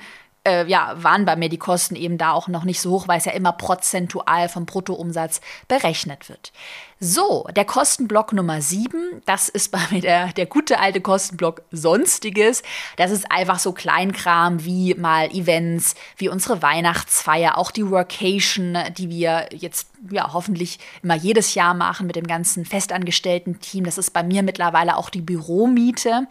äh, 0.48 0.66
ja, 0.68 0.96
waren 0.96 1.26
bei 1.26 1.36
mir 1.36 1.50
die 1.50 1.58
Kosten 1.58 1.96
eben 1.96 2.18
da 2.18 2.32
auch 2.32 2.48
noch 2.48 2.64
nicht 2.64 2.80
so 2.80 2.92
hoch, 2.92 3.08
weil 3.08 3.18
es 3.18 3.26
ja 3.26 3.34
immer 3.34 3.52
prozentual 3.52 4.48
vom 4.48 4.66
Bruttoumsatz 4.66 5.42
berechnet 5.68 6.30
wird. 6.30 6.54
So, 7.00 7.46
der 7.56 7.66
Kostenblock 7.66 8.34
Nummer 8.34 8.62
7, 8.62 9.22
das 9.26 9.50
ist 9.50 9.72
bei 9.72 9.80
mir 9.92 10.02
der, 10.02 10.34
der 10.34 10.46
gute 10.46 10.80
alte 10.80 11.02
Kostenblock 11.02 11.62
Sonstiges. 11.72 12.64
Das 12.96 13.12
ist 13.12 13.30
einfach 13.30 13.60
so 13.60 13.74
Kleinkram 13.74 14.64
wie 14.64 14.96
mal 14.96 15.30
Events, 15.32 15.96
wie 16.16 16.30
unsere 16.30 16.62
Weihnachtsfeier, 16.62 17.58
auch 17.58 17.70
die 17.70 17.90
Workation, 17.92 18.78
die 18.98 19.10
wir 19.10 19.50
jetzt 19.52 19.90
ja 20.10 20.32
hoffentlich 20.34 20.80
immer 21.04 21.16
jedes 21.16 21.54
Jahr 21.56 21.74
machen 21.74 22.08
mit 22.08 22.16
dem 22.16 22.26
ganzen 22.26 22.66
festangestellten 22.66 23.60
Team. 23.60 23.84
Das 23.84 23.98
ist 23.98 24.12
bei 24.12 24.24
mir 24.24 24.42
mittlerweile 24.42 24.96
auch 24.96 25.10
die 25.10 25.22
Büromiete. 25.22 26.28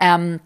Ähm, 0.00 0.40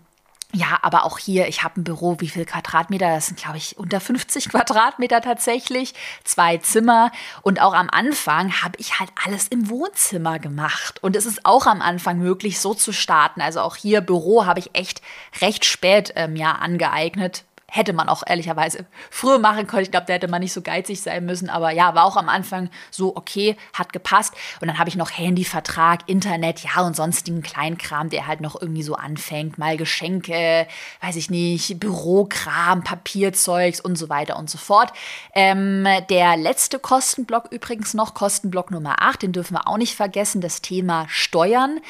ja, 0.55 0.79
aber 0.83 1.05
auch 1.05 1.19
hier, 1.19 1.49
ich 1.49 1.63
habe 1.63 1.81
ein 1.81 1.85
Büro, 1.85 2.17
wie 2.19 2.29
viel 2.29 2.45
Quadratmeter? 2.45 3.09
Das 3.09 3.27
sind, 3.27 3.41
glaube 3.41 3.57
ich, 3.57 3.79
unter 3.79 4.01
50 4.01 4.49
Quadratmeter 4.51 5.23
tatsächlich. 5.23 5.95
Zwei 6.25 6.59
Zimmer. 6.59 7.11
Und 7.41 7.61
auch 7.61 7.73
am 7.73 7.89
Anfang 7.91 8.63
habe 8.63 8.75
ich 8.79 9.01
halt 9.01 9.11
alles 9.25 9.49
im 9.49 9.71
Wohnzimmer 9.71 10.39
gemacht. 10.39 11.03
Und 11.03 11.17
es 11.17 11.25
ist 11.25 11.47
auch 11.47 11.67
am 11.67 11.81
Anfang 11.81 12.19
möglich, 12.19 12.61
so 12.61 12.75
zu 12.75 12.93
starten. 12.93 13.41
Also 13.41 13.61
auch 13.61 13.77
hier 13.77 14.03
Büro 14.03 14.45
habe 14.45 14.61
ich 14.61 14.75
echt 14.75 15.01
recht 15.41 15.65
spät 15.65 16.13
ähm, 16.17 16.37
ja 16.37 16.53
angeeignet 16.53 17.45
hätte 17.73 17.95
man 17.95 18.11
auch 18.11 18.23
ehrlicherweise 18.27 18.85
früher 19.11 19.39
machen 19.39 19.67
können. 19.67 19.85
Ich 19.85 19.91
glaube, 19.91 20.05
da 20.07 20.13
hätte 20.13 20.29
man 20.29 20.43
nicht 20.43 20.53
so 20.53 20.61
geizig 20.61 21.01
sein 21.01 21.25
müssen. 21.25 21.49
Aber 21.49 21.71
ja, 21.71 21.95
war 21.95 22.05
auch 22.05 22.19
am 22.19 22.29
Anfang 22.29 22.69
so 22.91 23.17
okay, 23.17 23.57
hat 23.73 23.95
gepasst. 23.95 24.35
Und 24.61 24.69
dann 24.69 24.79
habe 24.79 24.91
ich 24.91 24.97
noch 24.97 25.11
Handyvertrag, 25.11 26.01
Internet, 26.07 26.61
ja 26.61 26.83
und 26.83 26.95
sonstigen 26.95 27.43
Kleinkram, 27.43 28.11
der 28.11 28.27
halt 28.27 28.43
noch 28.43 28.61
irgendwie 28.61 28.83
so 28.83 28.95
anfängt. 28.95 29.57
Mal 29.57 29.79
Geschenke, 29.79 30.67
weiß 31.01 31.17
ich 31.17 31.31
nicht, 31.31 31.81
Bürokram, 31.81 32.85
Papierzeugs 32.85 33.81
und 33.81 33.97
so 33.97 34.11
weiter 34.11 34.37
und 34.37 34.51
so 34.51 34.59
fort. 34.59 34.93
Ähm, 35.35 35.87
der 36.11 36.37
letzte 36.37 36.79
Kostenblock 36.79 37.51
übrigens 37.53 37.95
noch, 37.95 38.13
Kostenblock 38.13 38.71
Nummer 38.71 38.97
8, 39.01 39.23
den 39.23 39.33
dürfen 39.33 39.55
wir 39.55 39.67
auch 39.67 39.79
nicht 39.79 39.97
vergessen, 39.97 40.43
das 40.43 40.61
Thema 40.61 41.07
Steuern. 41.09 41.81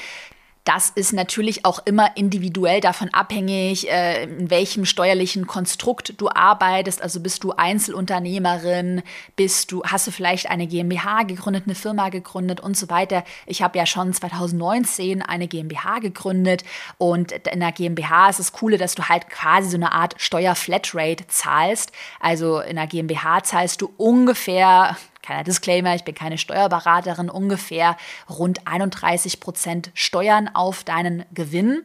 Das 0.65 0.91
ist 0.91 1.13
natürlich 1.13 1.65
auch 1.65 1.81
immer 1.87 2.17
individuell 2.17 2.81
davon 2.81 3.13
abhängig, 3.13 3.91
äh, 3.91 4.23
in 4.25 4.49
welchem 4.49 4.85
steuerlichen 4.85 5.49
Konstrukt 5.49 6.15
du 6.21 6.29
arbeitest. 6.29 7.03
Also 7.03 7.19
bist 7.19 7.43
du 7.43 7.51
Einzelunternehmerin, 7.51 9.03
bist 9.35 9.73
du, 9.73 9.83
hast 9.83 10.07
du 10.07 10.13
vielleicht 10.13 10.49
eine 10.49 10.69
GmbH 10.69 11.25
gegründet, 11.25 11.65
eine 11.67 11.75
Firma 11.75 12.11
gegründet 12.11 12.61
und 12.61 12.77
so 12.77 12.89
weiter. 12.91 13.25
Ich 13.47 13.61
habe 13.61 13.77
ja 13.77 13.87
schon 13.87 14.13
2019 14.13 15.21
eine 15.23 15.49
GmbH 15.49 15.99
gegründet 15.99 16.63
und 16.97 17.33
in 17.33 17.59
der 17.59 17.73
GmbH 17.73 18.31
ist 18.31 18.39
das 18.39 18.53
Coole, 18.53 18.79
dass 18.79 18.95
du 18.95 19.09
halt 19.09 19.29
quasi 19.31 19.71
so 19.71 19.77
eine 19.77 19.91
Art 19.91 20.15
Steuerflatrate 20.19 21.27
zahlst. 21.27 21.91
Also 22.21 22.61
in 22.61 22.77
der 22.77 22.87
GmbH 22.87 23.43
zahlst 23.43 23.83
du 23.83 23.93
ungefähr 23.97 24.97
kleiner 25.23 25.45
Disclaimer, 25.45 25.95
ich 25.95 26.05
bin 26.05 26.15
keine 26.15 26.39
Steuerberaterin, 26.39 27.31
ungefähr 27.31 27.97
rund 28.29 28.67
31 28.67 29.41
Prozent 29.41 29.91
Steuern 29.95 30.51
auf 30.53 30.85
deinen 30.85 31.25
Gewinn. 31.33 31.85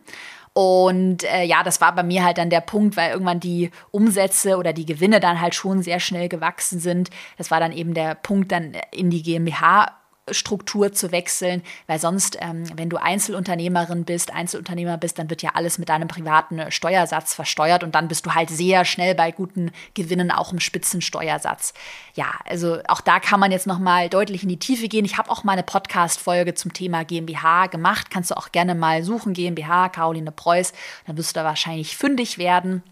Und 0.54 1.24
äh, 1.24 1.44
ja, 1.44 1.62
das 1.62 1.82
war 1.82 1.94
bei 1.94 2.02
mir 2.02 2.24
halt 2.24 2.40
dann 2.40 2.50
der 2.50 2.62
Punkt, 2.62 2.98
weil 2.98 3.12
irgendwann 3.12 3.40
die 3.40 3.70
Umsätze 3.92 4.58
oder 4.58 4.74
die 4.74 4.88
Gewinne 4.88 5.20
dann 5.20 5.40
halt 5.40 5.54
schon 5.54 5.84
sehr 5.84 6.00
schnell 6.00 6.30
gewachsen 6.30 6.80
sind. 6.80 7.12
Das 7.38 7.52
war 7.52 7.60
dann 7.60 7.72
eben 7.72 7.94
der 7.94 8.16
Punkt, 8.16 8.52
dann 8.52 8.74
in 8.92 9.12
die 9.12 9.22
GmbH 9.22 9.92
Struktur 10.32 10.92
zu 10.92 11.12
wechseln, 11.12 11.64
weil 11.88 12.00
sonst, 12.00 12.38
ähm, 12.42 12.64
wenn 12.76 12.90
du 12.90 12.98
Einzelunternehmerin 12.98 14.06
bist, 14.06 14.34
Einzelunternehmer 14.34 14.98
bist, 14.98 15.20
dann 15.20 15.30
wird 15.30 15.42
ja 15.42 15.52
alles 15.54 15.78
mit 15.78 15.90
deinem 15.90 16.08
privaten 16.08 16.72
Steuersatz 16.72 17.34
versteuert 17.34 17.84
und 17.84 17.96
dann 17.96 18.08
bist 18.08 18.26
du 18.26 18.34
halt 18.34 18.50
sehr 18.50 18.86
schnell 18.86 19.16
bei 19.16 19.32
guten 19.32 19.72
Gewinnen 19.94 20.32
auch 20.32 20.52
im 20.52 20.60
Spitzensteuersatz. 20.60 21.74
Ja, 22.16 22.32
also 22.46 22.80
auch 22.88 23.02
da 23.02 23.20
kann 23.20 23.40
man 23.40 23.52
jetzt 23.52 23.68
noch 23.68 23.80
mal 23.80 24.10
deutlich 24.10 24.44
in 24.44 24.50
die 24.50 24.60
Tiefe 24.60 24.88
gehen. 24.88 25.06
Ich 25.06 25.18
habe 25.18 25.30
auch 25.30 25.44
mal 25.44 25.54
eine 25.54 25.64
Podcast-Folge 25.64 26.54
zum 26.54 26.74
Thema 26.74 27.04
GmbH 27.04 27.68
gemacht. 27.68 28.10
Kannst 28.10 28.32
du 28.32 28.38
auch 28.38 28.52
gerne 28.52 28.76
mal 28.76 29.04
suchen, 29.04 29.34
GmbH, 29.34 29.90
Caroline 29.90 30.32
Preuß, 30.32 30.74
dann 31.06 31.18
wirst 31.18 31.36
du 31.36 31.40
da 31.40 31.46
wahrscheinlich 31.46 31.98
fündig 31.98 32.38
werden. 32.38 32.84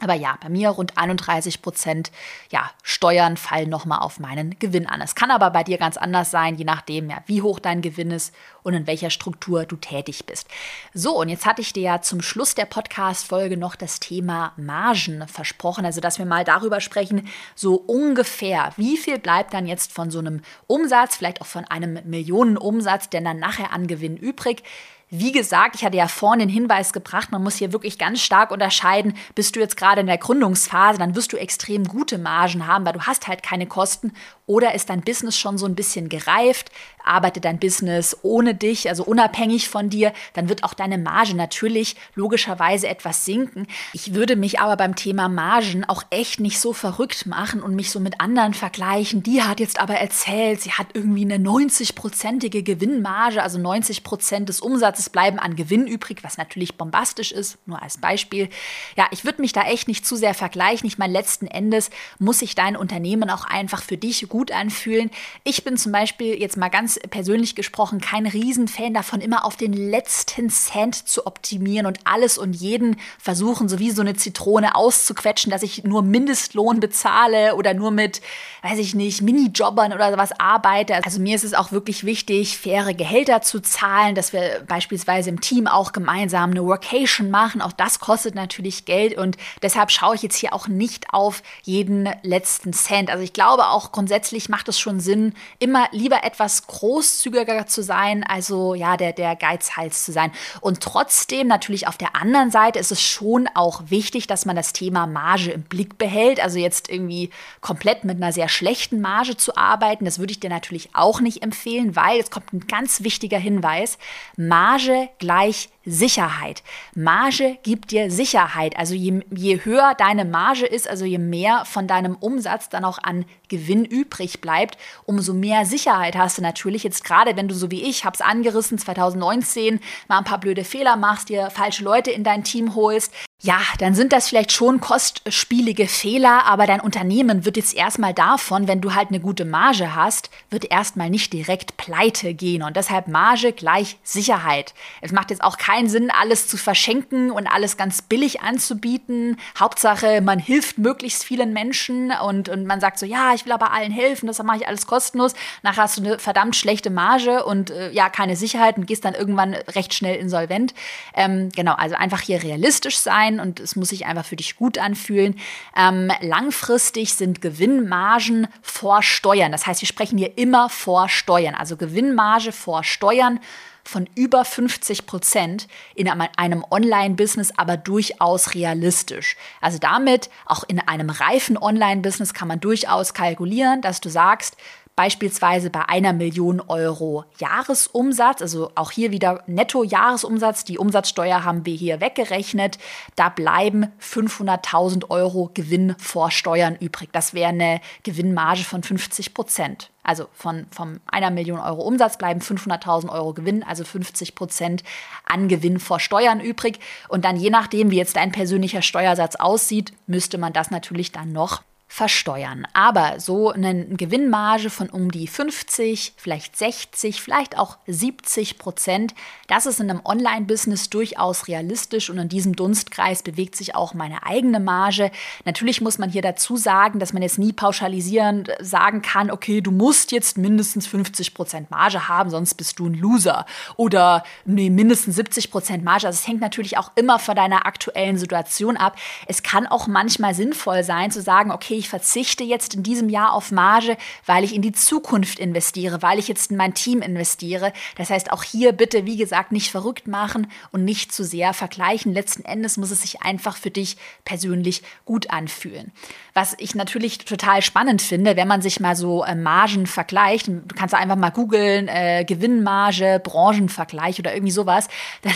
Aber 0.00 0.14
ja, 0.14 0.36
bei 0.40 0.48
mir 0.48 0.70
rund 0.70 0.96
31 0.96 1.62
Prozent 1.62 2.10
ja, 2.50 2.70
Steuern 2.82 3.36
fallen 3.36 3.68
nochmal 3.68 4.00
auf 4.00 4.18
meinen 4.18 4.58
Gewinn 4.58 4.86
an. 4.86 5.00
Es 5.00 5.14
kann 5.14 5.30
aber 5.30 5.50
bei 5.50 5.64
dir 5.64 5.78
ganz 5.78 5.96
anders 5.96 6.30
sein, 6.30 6.56
je 6.56 6.64
nachdem, 6.64 7.10
ja, 7.10 7.18
wie 7.26 7.42
hoch 7.42 7.58
dein 7.58 7.82
Gewinn 7.82 8.10
ist 8.10 8.34
und 8.62 8.74
in 8.74 8.86
welcher 8.86 9.10
Struktur 9.10 9.64
du 9.64 9.76
tätig 9.76 10.26
bist. 10.26 10.48
So, 10.94 11.18
und 11.18 11.28
jetzt 11.28 11.46
hatte 11.46 11.62
ich 11.62 11.72
dir 11.72 11.82
ja 11.82 12.00
zum 12.02 12.22
Schluss 12.22 12.54
der 12.54 12.66
Podcast-Folge 12.66 13.56
noch 13.56 13.76
das 13.76 14.00
Thema 14.00 14.52
Margen 14.56 15.26
versprochen. 15.28 15.84
Also, 15.84 16.00
dass 16.00 16.18
wir 16.18 16.26
mal 16.26 16.44
darüber 16.44 16.80
sprechen, 16.80 17.28
so 17.54 17.74
ungefähr, 17.74 18.72
wie 18.76 18.96
viel 18.96 19.18
bleibt 19.18 19.54
dann 19.54 19.66
jetzt 19.66 19.92
von 19.92 20.10
so 20.10 20.18
einem 20.18 20.42
Umsatz, 20.66 21.16
vielleicht 21.16 21.40
auch 21.40 21.46
von 21.46 21.64
einem 21.64 21.98
Millionenumsatz, 22.04 23.10
denn 23.10 23.24
dann 23.24 23.38
nachher 23.38 23.72
an 23.72 23.86
Gewinn 23.86 24.16
übrig. 24.16 24.62
Wie 25.12 25.32
gesagt, 25.32 25.74
ich 25.74 25.84
hatte 25.84 25.96
ja 25.96 26.06
vorhin 26.06 26.38
den 26.38 26.48
Hinweis 26.48 26.92
gebracht, 26.92 27.32
man 27.32 27.42
muss 27.42 27.56
hier 27.56 27.72
wirklich 27.72 27.98
ganz 27.98 28.20
stark 28.20 28.52
unterscheiden, 28.52 29.16
bist 29.34 29.56
du 29.56 29.60
jetzt 29.60 29.76
gerade 29.76 30.02
in 30.02 30.06
der 30.06 30.18
Gründungsphase, 30.18 31.00
dann 31.00 31.16
wirst 31.16 31.32
du 31.32 31.36
extrem 31.36 31.82
gute 31.82 32.16
Margen 32.16 32.68
haben, 32.68 32.86
weil 32.86 32.92
du 32.92 33.00
hast 33.00 33.26
halt 33.26 33.42
keine 33.42 33.66
Kosten. 33.66 34.12
Oder 34.46 34.72
ist 34.72 34.88
dein 34.88 35.00
Business 35.00 35.36
schon 35.36 35.58
so 35.58 35.66
ein 35.66 35.74
bisschen 35.74 36.08
gereift, 36.08 36.70
arbeitet 37.04 37.44
dein 37.44 37.58
Business 37.58 38.16
ohne 38.22 38.54
dich, 38.54 38.88
also 38.88 39.02
unabhängig 39.04 39.68
von 39.68 39.90
dir, 39.90 40.12
dann 40.34 40.48
wird 40.48 40.62
auch 40.62 40.74
deine 40.74 40.98
Marge 40.98 41.34
natürlich 41.34 41.96
logischerweise 42.14 42.86
etwas 42.86 43.24
sinken. 43.24 43.66
Ich 43.92 44.14
würde 44.14 44.36
mich 44.36 44.60
aber 44.60 44.76
beim 44.76 44.94
Thema 44.94 45.28
Margen 45.28 45.84
auch 45.84 46.04
echt 46.10 46.38
nicht 46.38 46.60
so 46.60 46.72
verrückt 46.72 47.26
machen 47.26 47.62
und 47.62 47.74
mich 47.74 47.90
so 47.90 47.98
mit 47.98 48.20
anderen 48.20 48.54
vergleichen. 48.54 49.24
Die 49.24 49.42
hat 49.42 49.58
jetzt 49.58 49.80
aber 49.80 49.94
erzählt, 49.94 50.60
sie 50.60 50.72
hat 50.72 50.88
irgendwie 50.94 51.24
eine 51.24 51.36
90-prozentige 51.36 52.62
Gewinnmarge, 52.62 53.42
also 53.42 53.58
90 53.58 54.04
Prozent 54.04 54.48
des 54.48 54.60
Umsatzes 54.60 55.00
es 55.00 55.10
bleiben 55.10 55.38
an 55.38 55.56
Gewinn 55.56 55.86
übrig, 55.86 56.22
was 56.22 56.38
natürlich 56.38 56.76
bombastisch 56.76 57.32
ist, 57.32 57.58
nur 57.66 57.82
als 57.82 57.98
Beispiel. 57.98 58.48
Ja, 58.96 59.08
ich 59.10 59.24
würde 59.24 59.40
mich 59.40 59.52
da 59.52 59.62
echt 59.62 59.88
nicht 59.88 60.06
zu 60.06 60.14
sehr 60.14 60.34
vergleichen. 60.34 60.86
Ich 60.86 60.98
meine, 60.98 61.12
letzten 61.12 61.46
Endes 61.46 61.90
muss 62.18 62.38
sich 62.38 62.54
dein 62.54 62.76
Unternehmen 62.76 63.30
auch 63.30 63.44
einfach 63.44 63.82
für 63.82 63.96
dich 63.96 64.28
gut 64.28 64.52
anfühlen. 64.52 65.10
Ich 65.42 65.64
bin 65.64 65.76
zum 65.76 65.90
Beispiel 65.90 66.38
jetzt 66.38 66.56
mal 66.56 66.68
ganz 66.68 66.89
persönlich 67.10 67.54
gesprochen 67.54 68.00
kein 68.00 68.26
Riesenfan 68.26 68.94
davon, 68.94 69.20
immer 69.20 69.44
auf 69.44 69.56
den 69.56 69.72
letzten 69.72 70.50
Cent 70.50 71.08
zu 71.08 71.26
optimieren 71.26 71.86
und 71.86 72.00
alles 72.04 72.38
und 72.38 72.54
jeden 72.54 72.96
versuchen, 73.18 73.68
so 73.68 73.78
wie 73.78 73.90
so 73.90 74.02
eine 74.02 74.14
Zitrone 74.14 74.74
auszuquetschen, 74.74 75.50
dass 75.50 75.62
ich 75.62 75.84
nur 75.84 76.02
Mindestlohn 76.02 76.80
bezahle 76.80 77.54
oder 77.56 77.74
nur 77.74 77.90
mit, 77.90 78.20
weiß 78.62 78.78
ich 78.78 78.94
nicht, 78.94 79.22
Minijobbern 79.22 79.92
oder 79.92 80.10
sowas 80.10 80.32
arbeite. 80.38 80.94
Also 81.04 81.20
mir 81.20 81.36
ist 81.36 81.44
es 81.44 81.54
auch 81.54 81.72
wirklich 81.72 82.04
wichtig, 82.04 82.58
faire 82.58 82.94
Gehälter 82.94 83.42
zu 83.42 83.60
zahlen, 83.60 84.14
dass 84.14 84.32
wir 84.32 84.64
beispielsweise 84.66 85.30
im 85.30 85.40
Team 85.40 85.66
auch 85.66 85.92
gemeinsam 85.92 86.50
eine 86.50 86.64
Workation 86.64 87.30
machen. 87.30 87.62
Auch 87.62 87.72
das 87.72 88.00
kostet 88.00 88.34
natürlich 88.34 88.84
Geld 88.84 89.16
und 89.16 89.36
deshalb 89.62 89.90
schaue 89.90 90.14
ich 90.14 90.22
jetzt 90.22 90.36
hier 90.36 90.52
auch 90.52 90.68
nicht 90.68 91.12
auf 91.12 91.42
jeden 91.62 92.08
letzten 92.22 92.72
Cent. 92.72 93.10
Also 93.10 93.22
ich 93.22 93.32
glaube 93.32 93.68
auch 93.68 93.92
grundsätzlich 93.92 94.48
macht 94.48 94.68
es 94.68 94.78
schon 94.78 95.00
Sinn, 95.00 95.34
immer 95.58 95.88
lieber 95.92 96.24
etwas 96.24 96.66
großzügiger 96.80 97.66
zu 97.66 97.82
sein, 97.82 98.24
also 98.24 98.74
ja, 98.74 98.96
der, 98.96 99.12
der 99.12 99.36
Geizhals 99.36 100.04
zu 100.04 100.12
sein. 100.12 100.32
Und 100.62 100.80
trotzdem 100.80 101.46
natürlich 101.46 101.86
auf 101.86 101.98
der 101.98 102.16
anderen 102.16 102.50
Seite 102.50 102.78
ist 102.78 102.90
es 102.90 103.02
schon 103.02 103.48
auch 103.54 103.82
wichtig, 103.86 104.26
dass 104.26 104.46
man 104.46 104.56
das 104.56 104.72
Thema 104.72 105.06
Marge 105.06 105.50
im 105.50 105.62
Blick 105.62 105.98
behält. 105.98 106.40
Also 106.40 106.58
jetzt 106.58 106.88
irgendwie 106.88 107.30
komplett 107.60 108.04
mit 108.04 108.16
einer 108.16 108.32
sehr 108.32 108.48
schlechten 108.48 109.02
Marge 109.02 109.36
zu 109.36 109.56
arbeiten, 109.56 110.06
das 110.06 110.18
würde 110.18 110.32
ich 110.32 110.40
dir 110.40 110.50
natürlich 110.50 110.90
auch 110.94 111.20
nicht 111.20 111.42
empfehlen, 111.42 111.96
weil 111.96 112.18
es 112.18 112.30
kommt 112.30 112.52
ein 112.52 112.66
ganz 112.66 113.02
wichtiger 113.04 113.38
Hinweis. 113.38 113.98
Marge 114.36 115.10
gleich 115.18 115.68
Sicherheit. 115.84 116.62
Marge 116.94 117.58
gibt 117.62 117.90
dir 117.90 118.10
Sicherheit. 118.10 118.76
Also 118.76 118.94
je, 118.94 119.20
je 119.34 119.64
höher 119.64 119.94
deine 119.96 120.24
Marge 120.24 120.66
ist, 120.66 120.88
also 120.88 121.04
je 121.04 121.18
mehr 121.18 121.64
von 121.64 121.86
deinem 121.86 122.16
Umsatz 122.16 122.68
dann 122.68 122.84
auch 122.84 122.98
an 123.02 123.24
Gewinn 123.48 123.84
übrig 123.84 124.40
bleibt, 124.40 124.76
umso 125.06 125.32
mehr 125.32 125.64
Sicherheit 125.64 126.16
hast 126.16 126.38
du 126.38 126.42
natürlich. 126.42 126.84
Jetzt 126.84 127.04
gerade, 127.04 127.36
wenn 127.36 127.48
du 127.48 127.54
so 127.54 127.70
wie 127.70 127.82
ich, 127.82 128.04
hab's 128.04 128.20
angerissen, 128.20 128.78
2019 128.78 129.80
mal 130.08 130.18
ein 130.18 130.24
paar 130.24 130.40
blöde 130.40 130.64
Fehler 130.64 130.96
machst, 130.96 131.30
dir 131.30 131.50
falsche 131.50 131.82
Leute 131.82 132.10
in 132.10 132.24
dein 132.24 132.44
Team 132.44 132.74
holst, 132.74 133.14
ja, 133.42 133.58
dann 133.78 133.94
sind 133.94 134.12
das 134.12 134.28
vielleicht 134.28 134.52
schon 134.52 134.80
kostspielige 134.80 135.86
Fehler, 135.86 136.44
aber 136.44 136.66
dein 136.66 136.80
Unternehmen 136.80 137.46
wird 137.46 137.56
jetzt 137.56 137.74
erstmal 137.74 138.12
davon, 138.12 138.68
wenn 138.68 138.82
du 138.82 138.94
halt 138.94 139.08
eine 139.08 139.20
gute 139.20 139.46
Marge 139.46 139.94
hast, 139.94 140.28
wird 140.50 140.70
erstmal 140.70 141.08
nicht 141.08 141.32
direkt 141.32 141.78
pleite 141.78 142.34
gehen 142.34 142.62
und 142.62 142.76
deshalb 142.76 143.08
Marge 143.08 143.52
gleich 143.52 143.96
Sicherheit. 144.02 144.74
Es 145.00 145.12
macht 145.12 145.30
jetzt 145.30 145.42
auch 145.42 145.56
keinen 145.56 145.88
Sinn, 145.88 146.10
alles 146.10 146.48
zu 146.48 146.58
verschenken 146.58 147.30
und 147.30 147.46
alles 147.46 147.78
ganz 147.78 148.02
billig 148.02 148.42
anzubieten. 148.42 149.38
Hauptsache, 149.58 150.20
man 150.20 150.38
hilft 150.38 150.76
möglichst 150.76 151.24
vielen 151.24 151.54
Menschen 151.54 152.12
und, 152.22 152.50
und 152.50 152.66
man 152.66 152.80
sagt 152.80 152.98
so, 152.98 153.06
ja, 153.06 153.32
ich 153.32 153.46
will 153.46 153.52
aber 153.52 153.72
allen 153.72 153.92
helfen, 153.92 154.26
das 154.26 154.42
mache 154.42 154.58
ich 154.58 154.68
alles 154.68 154.86
kostenlos. 154.86 155.32
Nachher 155.62 155.84
hast 155.84 155.96
du 155.96 156.02
eine 156.02 156.18
verdammt 156.18 156.56
schlechte 156.56 156.90
Marge 156.90 157.42
und 157.46 157.70
äh, 157.70 157.90
ja, 157.92 158.10
keine 158.10 158.36
Sicherheit 158.36 158.76
und 158.76 158.86
gehst 158.86 159.06
dann 159.06 159.14
irgendwann 159.14 159.54
recht 159.54 159.94
schnell 159.94 160.16
insolvent. 160.16 160.74
Ähm, 161.14 161.48
genau, 161.56 161.72
also 161.72 161.94
einfach 161.94 162.20
hier 162.20 162.42
realistisch 162.42 162.98
sein 162.98 163.29
sein 163.30 163.40
und 163.40 163.60
es 163.60 163.76
muss 163.76 163.88
sich 163.90 164.06
einfach 164.06 164.24
für 164.24 164.36
dich 164.36 164.56
gut 164.56 164.78
anfühlen. 164.78 165.38
Ähm, 165.76 166.10
langfristig 166.20 167.14
sind 167.14 167.40
Gewinnmargen 167.40 168.48
vor 168.62 169.02
Steuern. 169.02 169.52
Das 169.52 169.66
heißt, 169.66 169.80
wir 169.82 169.88
sprechen 169.88 170.18
hier 170.18 170.36
immer 170.36 170.68
vor 170.68 171.08
Steuern. 171.08 171.54
Also 171.54 171.76
Gewinnmarge 171.76 172.52
vor 172.52 172.84
Steuern 172.84 173.40
von 173.82 174.08
über 174.14 174.44
50 174.44 175.06
Prozent 175.06 175.66
in 175.94 176.08
einem 176.08 176.64
Online-Business 176.70 177.52
aber 177.56 177.76
durchaus 177.76 178.54
realistisch. 178.54 179.36
Also 179.60 179.78
damit, 179.78 180.28
auch 180.44 180.64
in 180.68 180.80
einem 180.80 181.10
reifen 181.10 181.56
Online-Business 181.56 182.34
kann 182.34 182.46
man 182.46 182.60
durchaus 182.60 183.14
kalkulieren, 183.14 183.80
dass 183.80 184.00
du 184.00 184.10
sagst, 184.10 184.56
beispielsweise 185.00 185.70
bei 185.70 185.88
einer 185.88 186.12
Million 186.12 186.60
Euro 186.60 187.24
Jahresumsatz, 187.38 188.42
also 188.42 188.70
auch 188.74 188.90
hier 188.90 189.12
wieder 189.12 189.42
Netto-Jahresumsatz, 189.46 190.64
die 190.64 190.76
Umsatzsteuer 190.76 191.42
haben 191.42 191.64
wir 191.64 191.74
hier 191.74 192.02
weggerechnet, 192.02 192.76
da 193.16 193.30
bleiben 193.30 193.86
500.000 193.98 195.08
Euro 195.08 195.50
Gewinn 195.54 195.94
vor 195.96 196.30
Steuern 196.30 196.76
übrig. 196.78 197.08
Das 197.12 197.32
wäre 197.32 197.48
eine 197.48 197.80
Gewinnmarge 198.02 198.62
von 198.62 198.82
50 198.82 199.32
Prozent. 199.32 199.88
Also 200.02 200.26
von, 200.34 200.66
von 200.70 201.00
einer 201.10 201.30
Million 201.30 201.60
Euro 201.60 201.80
Umsatz 201.80 202.18
bleiben 202.18 202.40
500.000 202.40 203.08
Euro 203.08 203.32
Gewinn, 203.32 203.62
also 203.62 203.84
50 203.84 204.34
Prozent 204.34 204.84
an 205.24 205.48
Gewinn 205.48 205.80
vor 205.80 205.98
Steuern 205.98 206.40
übrig. 206.40 206.78
Und 207.08 207.24
dann 207.24 207.36
je 207.36 207.48
nachdem, 207.48 207.90
wie 207.90 207.96
jetzt 207.96 208.16
dein 208.16 208.32
persönlicher 208.32 208.82
Steuersatz 208.82 209.36
aussieht, 209.36 209.94
müsste 210.06 210.36
man 210.36 210.52
das 210.52 210.70
natürlich 210.70 211.10
dann 211.10 211.32
noch 211.32 211.62
versteuern. 211.92 212.68
Aber 212.72 213.18
so 213.18 213.50
eine 213.50 213.84
Gewinnmarge 213.84 214.70
von 214.70 214.88
um 214.90 215.10
die 215.10 215.26
50, 215.26 216.12
vielleicht 216.16 216.56
60, 216.56 217.20
vielleicht 217.20 217.58
auch 217.58 217.78
70 217.88 218.58
Prozent, 218.58 219.12
das 219.48 219.66
ist 219.66 219.80
in 219.80 219.90
einem 219.90 220.00
Online-Business 220.04 220.88
durchaus 220.88 221.48
realistisch 221.48 222.08
und 222.08 222.18
in 222.18 222.28
diesem 222.28 222.54
Dunstkreis 222.54 223.24
bewegt 223.24 223.56
sich 223.56 223.74
auch 223.74 223.92
meine 223.92 224.24
eigene 224.24 224.60
Marge. 224.60 225.10
Natürlich 225.44 225.80
muss 225.80 225.98
man 225.98 226.10
hier 226.10 226.22
dazu 226.22 226.56
sagen, 226.56 227.00
dass 227.00 227.12
man 227.12 227.22
jetzt 227.22 227.40
nie 227.40 227.52
pauschalisierend 227.52 228.50
sagen 228.60 229.02
kann, 229.02 229.28
okay, 229.28 229.60
du 229.60 229.72
musst 229.72 230.12
jetzt 230.12 230.38
mindestens 230.38 230.86
50 230.86 231.34
Prozent 231.34 231.72
Marge 231.72 232.06
haben, 232.06 232.30
sonst 232.30 232.54
bist 232.54 232.78
du 232.78 232.86
ein 232.86 232.94
Loser. 232.94 233.46
Oder 233.74 234.22
nee, 234.44 234.70
mindestens 234.70 235.16
70 235.16 235.50
Prozent 235.50 235.82
Marge. 235.82 236.06
Also 236.06 236.20
es 236.20 236.28
hängt 236.28 236.40
natürlich 236.40 236.78
auch 236.78 236.92
immer 236.94 237.18
von 237.18 237.34
deiner 237.34 237.66
aktuellen 237.66 238.16
Situation 238.16 238.76
ab. 238.76 238.96
Es 239.26 239.42
kann 239.42 239.66
auch 239.66 239.88
manchmal 239.88 240.36
sinnvoll 240.36 240.84
sein 240.84 241.10
zu 241.10 241.20
sagen, 241.20 241.50
okay, 241.50 241.79
ich 241.80 241.88
verzichte 241.88 242.44
jetzt 242.44 242.74
in 242.74 242.82
diesem 242.82 243.08
Jahr 243.08 243.32
auf 243.32 243.50
Marge, 243.50 243.96
weil 244.26 244.44
ich 244.44 244.54
in 244.54 244.62
die 244.62 244.72
Zukunft 244.72 245.38
investiere, 245.38 246.02
weil 246.02 246.18
ich 246.18 246.28
jetzt 246.28 246.50
in 246.50 246.56
mein 246.58 246.74
Team 246.74 247.00
investiere. 247.00 247.72
Das 247.96 248.10
heißt, 248.10 248.32
auch 248.32 248.42
hier 248.42 248.72
bitte, 248.72 249.06
wie 249.06 249.16
gesagt, 249.16 249.50
nicht 249.50 249.70
verrückt 249.70 250.06
machen 250.06 250.46
und 250.72 250.84
nicht 250.84 251.12
zu 251.12 251.24
sehr 251.24 251.54
vergleichen. 251.54 252.12
Letzten 252.12 252.44
Endes 252.44 252.76
muss 252.76 252.90
es 252.90 253.00
sich 253.00 253.22
einfach 253.22 253.56
für 253.56 253.70
dich 253.70 253.96
persönlich 254.24 254.82
gut 255.06 255.30
anfühlen. 255.30 255.92
Was 256.34 256.54
ich 256.58 256.74
natürlich 256.74 257.18
total 257.18 257.62
spannend 257.62 258.02
finde, 258.02 258.36
wenn 258.36 258.46
man 258.46 258.62
sich 258.62 258.78
mal 258.78 258.94
so 258.94 259.24
äh, 259.24 259.34
Margen 259.34 259.86
vergleicht, 259.86 260.48
du 260.48 260.62
kannst 260.76 260.94
einfach 260.94 261.16
mal 261.16 261.30
googeln, 261.30 261.88
äh, 261.88 262.24
Gewinnmarge, 262.26 263.20
Branchenvergleich 263.24 264.18
oder 264.18 264.34
irgendwie 264.34 264.52
sowas, 264.52 264.88
dann 265.22 265.32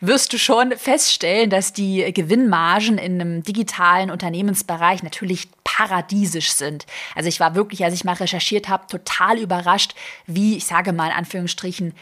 wirst 0.00 0.32
du 0.32 0.38
schon 0.38 0.72
feststellen, 0.76 1.48
dass 1.48 1.72
die 1.72 2.12
Gewinnmargen 2.12 2.98
in 2.98 3.20
einem 3.20 3.42
digitalen 3.42 4.10
Unternehmensbereich 4.10 5.02
natürlich 5.02 5.48
paradiesisch 5.80 6.52
sind. 6.52 6.86
Also 7.14 7.28
ich 7.28 7.40
war 7.40 7.54
wirklich, 7.54 7.84
als 7.84 7.94
ich 7.94 8.04
mal 8.04 8.12
recherchiert 8.12 8.68
habe, 8.68 8.86
total 8.86 9.38
überrascht, 9.38 9.94
wie, 10.26 10.56
ich 10.56 10.66
sage 10.66 10.92
mal 10.92 11.06
in 11.06 11.16
Anführungsstrichen, 11.16 11.94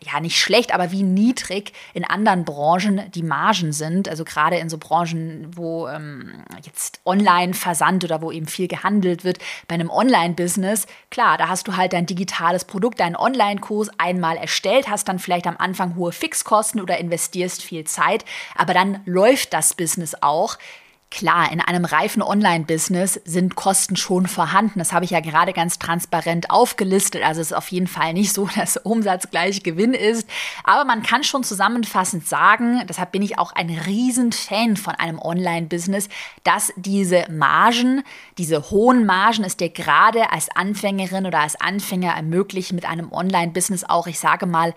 ja 0.00 0.20
nicht 0.20 0.38
schlecht, 0.38 0.72
aber 0.72 0.90
wie 0.90 1.02
niedrig 1.02 1.72
in 1.92 2.04
anderen 2.04 2.44
Branchen 2.44 3.10
die 3.14 3.22
Margen 3.22 3.72
sind. 3.72 4.08
Also 4.08 4.24
gerade 4.24 4.56
in 4.56 4.68
so 4.68 4.78
Branchen, 4.78 5.48
wo 5.54 5.86
ähm, 5.88 6.44
jetzt 6.64 7.00
Online-Versand 7.04 8.04
oder 8.04 8.22
wo 8.22 8.32
eben 8.32 8.46
viel 8.46 8.68
gehandelt 8.68 9.24
wird. 9.24 9.38
Bei 9.68 9.74
einem 9.74 9.90
Online-Business, 9.90 10.86
klar, 11.10 11.36
da 11.38 11.48
hast 11.48 11.68
du 11.68 11.76
halt 11.76 11.92
dein 11.92 12.06
digitales 12.06 12.64
Produkt, 12.64 13.00
deinen 13.00 13.16
Online-Kurs 13.16 13.90
einmal 13.98 14.36
erstellt, 14.36 14.88
hast 14.88 15.08
dann 15.08 15.18
vielleicht 15.18 15.46
am 15.46 15.56
Anfang 15.58 15.96
hohe 15.96 16.12
Fixkosten 16.12 16.80
oder 16.80 16.98
investierst 16.98 17.62
viel 17.62 17.84
Zeit, 17.84 18.24
aber 18.56 18.74
dann 18.74 19.00
läuft 19.04 19.52
das 19.52 19.74
Business 19.74 20.16
auch. 20.20 20.56
Klar, 21.14 21.52
in 21.52 21.60
einem 21.60 21.84
reifen 21.84 22.22
Online-Business 22.22 23.20
sind 23.26 23.54
Kosten 23.54 23.96
schon 23.96 24.26
vorhanden. 24.26 24.78
Das 24.78 24.94
habe 24.94 25.04
ich 25.04 25.10
ja 25.10 25.20
gerade 25.20 25.52
ganz 25.52 25.78
transparent 25.78 26.48
aufgelistet. 26.48 27.22
Also 27.22 27.42
es 27.42 27.48
ist 27.48 27.52
auf 27.56 27.68
jeden 27.68 27.86
Fall 27.86 28.14
nicht 28.14 28.32
so, 28.32 28.48
dass 28.56 28.78
Umsatz 28.78 29.28
gleich 29.30 29.62
Gewinn 29.62 29.92
ist. 29.92 30.26
Aber 30.64 30.86
man 30.86 31.02
kann 31.02 31.22
schon 31.22 31.44
zusammenfassend 31.44 32.26
sagen, 32.26 32.82
deshalb 32.88 33.12
bin 33.12 33.20
ich 33.20 33.38
auch 33.38 33.52
ein 33.52 33.68
Riesenfan 33.68 34.78
von 34.78 34.94
einem 34.94 35.18
Online-Business, 35.18 36.08
dass 36.44 36.72
diese 36.76 37.26
Margen, 37.30 38.02
diese 38.38 38.70
hohen 38.70 39.04
Margen 39.04 39.44
es 39.44 39.58
dir 39.58 39.68
gerade 39.68 40.32
als 40.32 40.48
Anfängerin 40.56 41.26
oder 41.26 41.40
als 41.40 41.60
Anfänger 41.60 42.14
ermöglichen, 42.14 42.74
mit 42.74 42.86
einem 42.86 43.12
Online-Business 43.12 43.84
auch, 43.84 44.06
ich 44.06 44.18
sage 44.18 44.46
mal, 44.46 44.74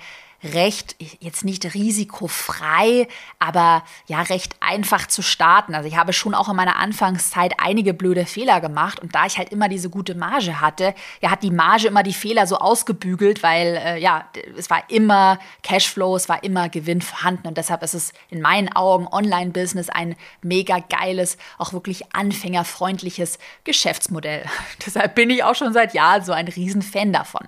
recht, 0.53 0.95
jetzt 1.19 1.43
nicht 1.43 1.73
risikofrei, 1.73 3.07
aber 3.39 3.83
ja 4.07 4.21
recht 4.21 4.55
einfach 4.59 5.07
zu 5.07 5.21
starten. 5.21 5.75
Also 5.75 5.87
ich 5.87 5.97
habe 5.97 6.13
schon 6.13 6.33
auch 6.33 6.49
in 6.49 6.55
meiner 6.55 6.77
Anfangszeit 6.77 7.53
einige 7.57 7.93
blöde 7.93 8.25
Fehler 8.25 8.61
gemacht 8.61 8.99
und 8.99 9.15
da 9.15 9.25
ich 9.25 9.37
halt 9.37 9.49
immer 9.49 9.69
diese 9.69 9.89
gute 9.89 10.15
Marge 10.15 10.61
hatte, 10.61 10.93
ja 11.21 11.31
hat 11.31 11.43
die 11.43 11.51
Marge 11.51 11.87
immer 11.87 12.03
die 12.03 12.13
Fehler 12.13 12.47
so 12.47 12.57
ausgebügelt, 12.57 13.43
weil 13.43 13.81
äh, 13.83 13.99
ja 13.99 14.25
es 14.57 14.69
war 14.69 14.83
immer 14.89 15.39
Cashflow, 15.63 16.15
es 16.15 16.29
war 16.29 16.43
immer 16.43 16.69
Gewinn 16.69 17.01
vorhanden 17.01 17.47
und 17.47 17.57
deshalb 17.57 17.83
ist 17.83 17.93
es 17.93 18.13
in 18.29 18.41
meinen 18.41 18.73
Augen 18.73 19.07
Online-Business 19.07 19.89
ein 19.89 20.15
mega 20.41 20.79
geiles, 20.79 21.37
auch 21.57 21.73
wirklich 21.73 22.13
anfängerfreundliches 22.15 23.39
Geschäftsmodell. 23.63 24.45
deshalb 24.85 25.15
bin 25.15 25.29
ich 25.29 25.43
auch 25.43 25.55
schon 25.55 25.73
seit 25.73 25.93
Jahren 25.93 26.23
so 26.23 26.31
ein 26.31 26.47
Riesenfan 26.47 27.11
davon. 27.11 27.47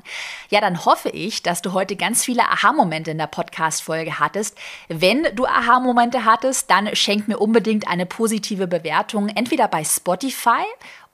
Ja, 0.49 0.61
dann 0.61 0.85
hoffe 0.85 1.09
ich, 1.09 1.43
dass 1.43 1.61
du 1.61 1.73
heute 1.73 1.95
ganz 1.95 2.23
viele 2.23 2.43
Aha-Momente 2.43 2.86
Aha-Momente 2.87 3.11
in 3.11 3.17
der 3.17 3.27
Podcast-Folge 3.27 4.19
hattest. 4.19 4.57
Wenn 4.87 5.27
du 5.35 5.45
Aha-Momente 5.45 6.23
hattest, 6.23 6.71
dann 6.71 6.95
schenk 6.95 7.27
mir 7.27 7.37
unbedingt 7.37 7.87
eine 7.87 8.05
positive 8.05 8.67
Bewertung, 8.67 9.27
entweder 9.27 9.67
bei 9.67 9.83
Spotify 9.83 10.63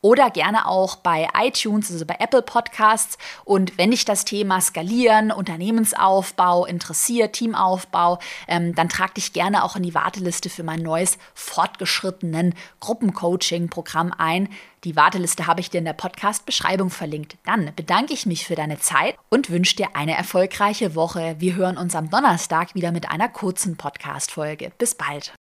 oder 0.01 0.29
gerne 0.29 0.67
auch 0.67 0.97
bei 0.97 1.29
iTunes, 1.36 1.89
also 1.89 2.05
bei 2.05 2.17
Apple 2.19 2.41
Podcasts. 2.43 3.17
Und 3.45 3.77
wenn 3.77 3.91
dich 3.91 4.05
das 4.05 4.25
Thema 4.25 4.62
Skalieren, 4.62 5.31
Unternehmensaufbau 5.31 6.65
interessiert, 6.65 7.33
Teamaufbau, 7.33 8.19
ähm, 8.47 8.75
dann 8.75 8.89
trag 8.89 9.15
dich 9.15 9.33
gerne 9.33 9.63
auch 9.63 9.75
in 9.75 9.83
die 9.83 9.95
Warteliste 9.95 10.49
für 10.49 10.63
mein 10.63 10.81
neues 10.81 11.17
fortgeschrittenen 11.33 12.53
Gruppencoaching-Programm 12.81 14.13
ein. 14.15 14.49
Die 14.84 14.96
Warteliste 14.96 15.48
habe 15.48 15.62
ich 15.62 15.69
dir 15.69 15.78
in 15.78 15.86
der 15.86 15.93
Podcast-Beschreibung 15.93 16.89
verlinkt. 16.89 17.38
Dann 17.46 17.72
bedanke 17.76 18.13
ich 18.13 18.26
mich 18.26 18.46
für 18.46 18.56
deine 18.56 18.80
Zeit 18.80 19.15
und 19.30 19.50
wünsche 19.50 19.78
dir 19.78 19.96
eine 19.96 20.15
erfolgreiche 20.15 20.93
Woche. 20.93 21.36
Wir 21.39 21.56
hören 21.56 21.78
uns 21.78 21.96
am 21.96 22.10
Donnerstag 22.10 22.76
wieder 22.76 22.91
mit 22.91 23.10
einer 23.10 23.30
kurzen 23.30 23.78
Podcast-Folge. 23.78 24.72
Bis 24.78 24.96
bald. 24.96 25.34